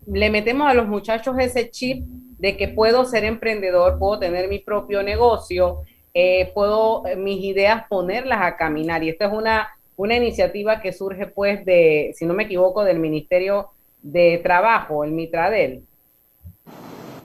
[0.05, 2.03] le metemos a los muchachos ese chip
[2.39, 5.81] de que puedo ser emprendedor, puedo tener mi propio negocio,
[6.13, 9.03] eh, puedo eh, mis ideas ponerlas a caminar.
[9.03, 9.69] Y esta es una,
[9.99, 13.71] una iniciativa que surge, pues, de, si no me equivoco, del Ministerio
[14.01, 15.83] de Trabajo, el Mitradel.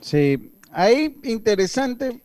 [0.01, 2.19] Sí, ahí interesante.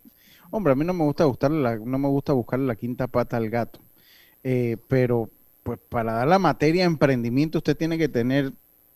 [0.51, 3.37] Hombre, a mí no me gusta buscarle la, no me gusta buscarle la quinta pata
[3.37, 3.79] al gato.
[4.43, 5.31] Eh, pero
[5.63, 8.51] pues para dar la materia de emprendimiento usted tiene que tener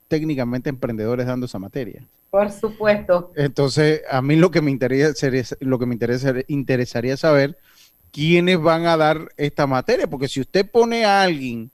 [0.08, 2.04] técnicamente emprendedores dando esa materia.
[2.30, 3.30] Por supuesto.
[3.36, 5.28] Entonces, a mí lo que me interesa
[5.60, 7.56] lo que me interesa, interesaría saber
[8.14, 11.72] quiénes van a dar esta materia, porque si usted pone a alguien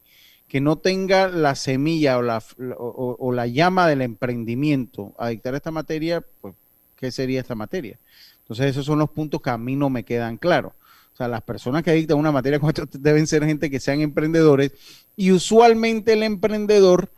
[0.49, 6.55] que no tenga la semilla o la, llama del emprendimiento a dictar esta materia, pues,
[6.97, 7.99] ¿qué sería esta materia?
[8.39, 10.73] Entonces, esos son los puntos que a mí no me quedan claros.
[11.13, 14.01] O sea, las personas que dictan una materia como esta deben ser gente que sean
[14.01, 14.73] emprendedores
[15.17, 17.13] y usualmente el emprendedor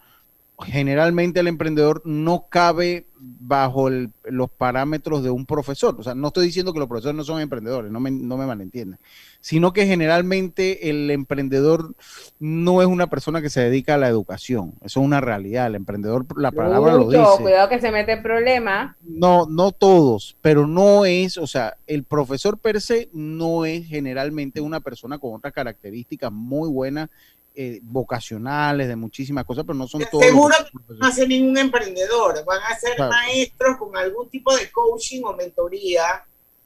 [0.60, 5.94] generalmente el emprendedor no cabe bajo los parámetros de un profesor.
[5.98, 8.46] O sea, no estoy diciendo que los profesores no son emprendedores, no me, no me
[8.46, 8.98] malentiendan,
[9.40, 11.94] sino que generalmente el emprendedor
[12.40, 14.74] no es una persona que se dedica a la educación.
[14.82, 15.66] Eso es una realidad.
[15.68, 17.22] El emprendedor, la palabra lo dice.
[17.40, 18.96] Cuidado que se mete en problemas.
[19.02, 24.60] No, no todos, pero no es, o sea, el profesor per se no es generalmente
[24.60, 27.08] una persona con otras características muy buenas
[27.54, 30.24] eh, vocacionales, de muchísimas cosas, pero no son todos.
[30.24, 34.54] Seguro que no van a ser ningún emprendedor, van a ser maestros con algún tipo
[34.56, 36.24] de coaching o mentoría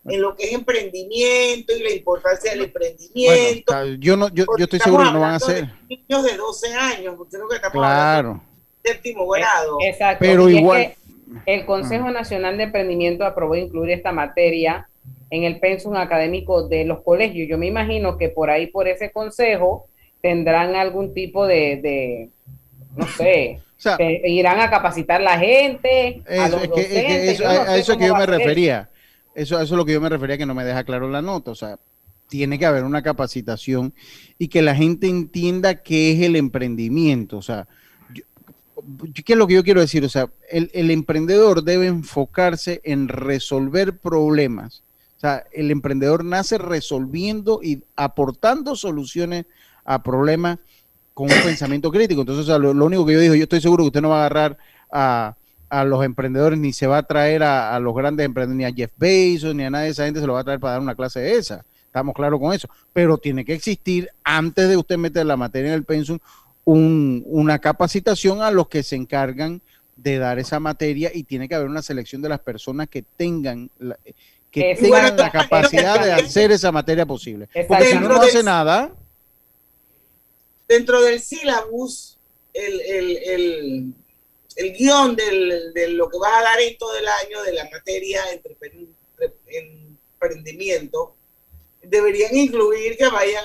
[0.09, 3.85] en lo que es emprendimiento y la importancia del emprendimiento.
[3.99, 5.69] yo no, yo, yo estoy seguro que no van a ser.
[5.89, 8.43] Niños de 12 años, creo que estamos claro.
[8.85, 9.79] séptimo grado.
[9.83, 10.19] Exacto.
[10.21, 10.95] Pero igual.
[11.45, 14.89] el Consejo Nacional de Emprendimiento aprobó incluir esta materia
[15.31, 17.49] en el pensum académico de los colegios.
[17.49, 19.89] Yo me imagino que por ahí, por ese consejo,
[20.27, 22.31] tendrán algún tipo de,
[22.97, 23.61] no sé,
[24.25, 28.91] irán a capacitar la gente, a los docentes, a, eso que yo me refería.
[29.37, 31.53] Eso, eso es lo que yo me refería que no me deja claro la nota.
[31.53, 31.79] O sea,
[32.29, 33.95] tiene que haber una capacitación
[34.37, 37.37] y que la gente entienda qué es el emprendimiento.
[37.37, 37.69] O sea,
[39.15, 40.05] ¿qué es lo que yo quiero decir?
[40.05, 44.83] O sea, el, el, emprendedor debe enfocarse en resolver problemas.
[45.19, 49.47] O sea, el emprendedor nace resolviendo y aportando soluciones
[49.87, 50.59] a problemas
[51.15, 52.21] con un pensamiento crítico.
[52.21, 54.59] Entonces, lo, único que yo digo, yo estoy seguro que usted no va a agarrar
[54.91, 55.37] a,
[55.85, 59.55] los emprendedores ni se va a traer a, los grandes emprendedores, ni a Jeff Bezos,
[59.55, 61.21] ni a nadie de esa gente se lo va a traer para dar una clase
[61.21, 61.65] de esa.
[61.87, 62.69] Estamos claros con eso.
[62.93, 66.19] Pero tiene que existir, antes de usted meter la materia en el pensum,
[66.65, 69.63] una capacitación a los que se encargan
[69.97, 73.71] de dar esa materia y tiene que haber una selección de las personas que tengan
[73.79, 73.99] la,
[74.51, 77.49] que tengan la capacidad de hacer esa materia posible.
[77.67, 78.93] Porque si no, no hace nada,
[80.69, 82.19] dentro del sílabus,
[82.53, 83.95] el, el, el,
[84.57, 87.69] el guion del, de lo que vas a dar en todo el año de la
[87.71, 88.23] materia
[90.21, 91.15] emprendimiento,
[91.83, 93.45] deberían incluir que vayan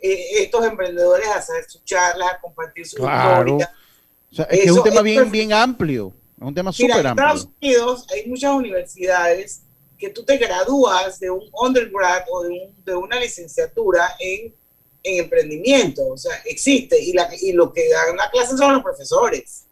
[0.00, 3.56] eh, estos emprendedores a hacer sus charlas, a compartir su claro.
[3.56, 7.10] O sea, es que es un tema bien, bien amplio, es un tema súper amplio.
[7.10, 9.62] En Estados Unidos hay muchas universidades
[9.98, 14.54] que tú te gradúas de un undergrad o de, un, de una licenciatura en
[15.02, 18.82] en emprendimiento, o sea, existe y, la, y lo que dan la clase son los
[18.82, 19.66] profesores.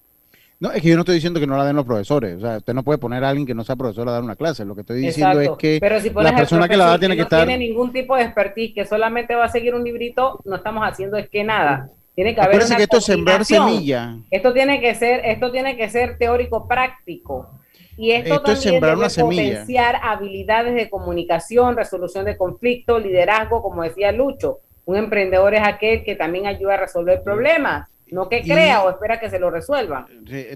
[0.59, 2.59] No, es que yo no estoy diciendo que no la den los profesores, o sea,
[2.59, 4.75] usted no puede poner a alguien que no sea profesor a dar una clase, lo
[4.75, 5.81] que estoy diciendo es que
[6.17, 7.41] la persona que la da tiene que, estar...
[7.41, 10.87] No tiene ningún tipo de expertise, que solamente va a seguir un librito, no estamos
[10.87, 11.89] haciendo es que nada.
[12.15, 14.19] Tiene que haber una que esto es sembrar semilla.
[14.31, 17.49] Esto tiene que ser, esto tiene que ser teórico práctico.
[17.97, 23.83] Y esto, también es sembrar una potenciar habilidades de comunicación, resolución de conflictos, liderazgo, como
[23.83, 24.61] decía Lucho
[24.91, 29.21] un emprendedor es aquel que también ayuda a resolver problemas, no que crea o espera
[29.21, 30.07] que se lo resuelva.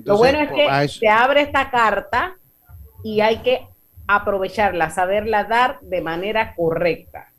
[0.04, 2.36] lo bueno es que se abre esta carta
[3.04, 3.66] y hay que
[4.06, 7.30] aprovecharla, saberla dar de manera correcta.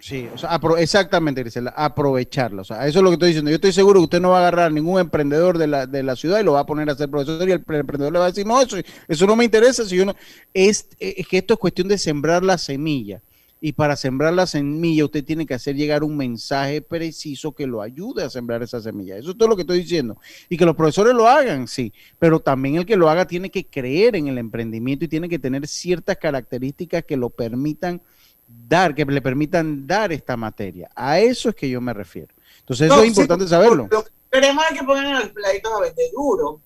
[0.00, 2.62] Sí, o sea, exactamente, Grisela, aprovecharla.
[2.62, 3.50] O sea, eso es lo que estoy diciendo.
[3.50, 6.14] Yo estoy seguro que usted no va a agarrar ningún emprendedor de la, de la
[6.14, 8.26] ciudad y lo va a poner a ser profesor y el pre- emprendedor le va
[8.26, 8.76] a decir, no, eso,
[9.08, 9.84] eso no me interesa.
[9.84, 10.14] Si yo no...
[10.54, 13.20] es, es que esto es cuestión de sembrar la semilla.
[13.60, 17.82] Y para sembrar la semilla, usted tiene que hacer llegar un mensaje preciso que lo
[17.82, 19.16] ayude a sembrar esa semilla.
[19.16, 20.16] Eso es todo lo que estoy diciendo.
[20.48, 21.92] Y que los profesores lo hagan, sí.
[22.18, 25.38] Pero también el que lo haga tiene que creer en el emprendimiento y tiene que
[25.40, 28.00] tener ciertas características que lo permitan
[28.68, 30.88] dar, que le permitan dar esta materia.
[30.94, 32.32] A eso es que yo me refiero.
[32.60, 33.88] Entonces, eso No, es sí, importante saberlo.
[33.90, 36.60] Lo que queremos es que pongan a los peladitos a vender duro.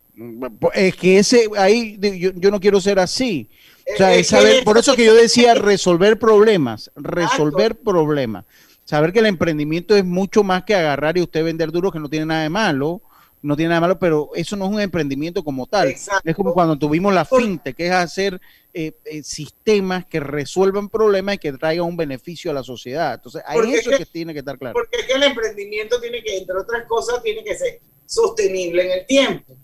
[0.75, 3.49] Es que ese, ahí, yo, yo no quiero ser así.
[3.95, 7.11] O sea, es es que saber, eso por eso que yo decía resolver problemas, Exacto.
[7.11, 8.45] resolver problemas.
[8.85, 12.09] Saber que el emprendimiento es mucho más que agarrar y usted vender duro, que no
[12.09, 13.03] tiene nada de malo,
[13.43, 15.89] no tiene nada de malo, pero eso no es un emprendimiento como tal.
[15.89, 18.41] Es como cuando tuvimos la finte, que es hacer
[18.73, 23.15] eh, eh, sistemas que resuelvan problemas y que traigan un beneficio a la sociedad.
[23.15, 24.75] Entonces, Porque eso es es que tiene que estar claro.
[24.75, 29.01] Porque es que el emprendimiento tiene que, entre otras cosas, tiene que ser sostenible en
[29.01, 29.57] el tiempo.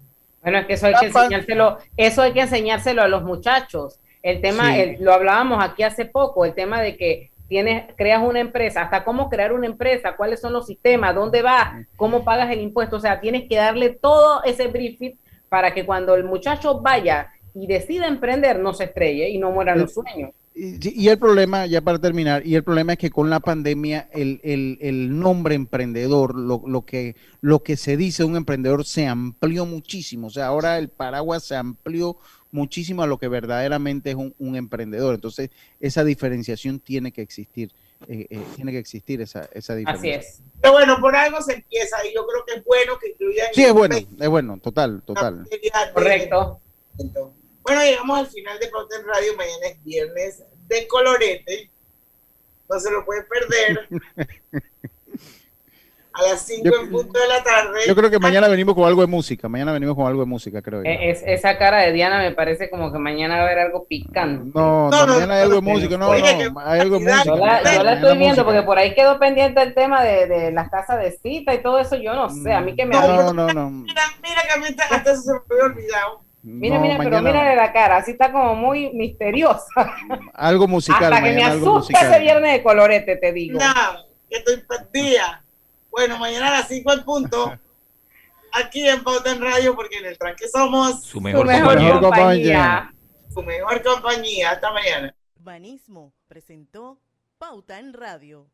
[0.43, 3.99] Bueno, es que eso hay que enseñárselo, eso hay que enseñárselo a los muchachos.
[4.23, 4.81] El tema, Sí.
[4.81, 9.05] el- lo hablábamos aquí hace poco, el tema de que tienes, creas una empresa, hasta
[9.05, 13.01] cómo crear una empresa, cuáles son los sistemas, dónde vas, cómo pagas el impuesto, o
[13.01, 15.13] sea, tienes que darle todo ese briefing
[15.49, 19.79] para que cuando el muchacho vaya y decida emprender, no se estrelle y no mueran
[19.79, 20.31] los sueños.
[20.55, 24.09] Y, y el problema, ya para terminar, y el problema es que con la pandemia
[24.13, 28.85] el, el- el nombre emprendedor, lo, lo que, lo que se dice de un emprendedor
[28.85, 30.27] se amplió muchísimo.
[30.27, 32.17] O sea, ahora el paraguas se amplió
[32.51, 35.15] muchísimo a lo que verdaderamente es un, un emprendedor.
[35.15, 37.73] Entonces, esa diferenciación tiene que existir.
[38.07, 40.23] eh, eh, tiene que existir esa, esa diferencia.
[40.61, 43.49] Pero bueno, por algo se empieza y yo creo que es bueno que incluyan.
[43.53, 45.49] Sí, es bueno, es bueno, total, total.
[45.93, 46.61] Correcto.
[47.63, 49.37] Bueno, llegamos al final de Pauta en Radio.
[49.37, 51.71] Mañana es viernes de colorete.
[52.71, 53.89] No se lo pueden perder.
[56.19, 57.79] A las 5 Yo- en punto de la tarde.
[57.87, 60.61] Yo creo que mañana venimos con algo de música, mañana venimos con algo de música,
[60.63, 60.91] creo yo.
[60.91, 63.87] E- Es, esa cara de Diana me parece como que mañana va a haber algo
[63.87, 64.51] picante.
[64.55, 67.25] No, no, mañana hay algo de música, no, no, hay algo de música.
[67.25, 68.45] Yo la, yo la Mañana estoy viendo música.
[68.45, 71.79] porque por ahí quedó pendiente el tema de, de las casas de cita y todo
[71.79, 71.97] eso.
[71.97, 73.71] Yo no sé, a mí que me No, no, no.
[73.71, 76.21] Mira, mira que a mí hasta hasta eso se me había olvidado.
[76.43, 79.95] Mira, No, mira, pero mañana- mírale la cara, así está como muy misteriosa.
[80.35, 83.59] Algo musical, Hasta que me mañana asusta ese viernes de colorete, te digo.
[83.59, 83.75] No,
[84.31, 85.43] que estoy perdida.
[85.99, 87.59] Bueno, mañana a las 5 en punto.
[88.53, 92.01] Aquí en Pauta en Radio, porque en el tranque somos Su mejor mejor compañía.
[92.01, 92.95] compañía.
[93.35, 94.51] Su mejor compañía.
[94.53, 95.13] Hasta mañana.
[95.41, 97.01] Banismo presentó
[97.39, 98.47] Pauta en Radio.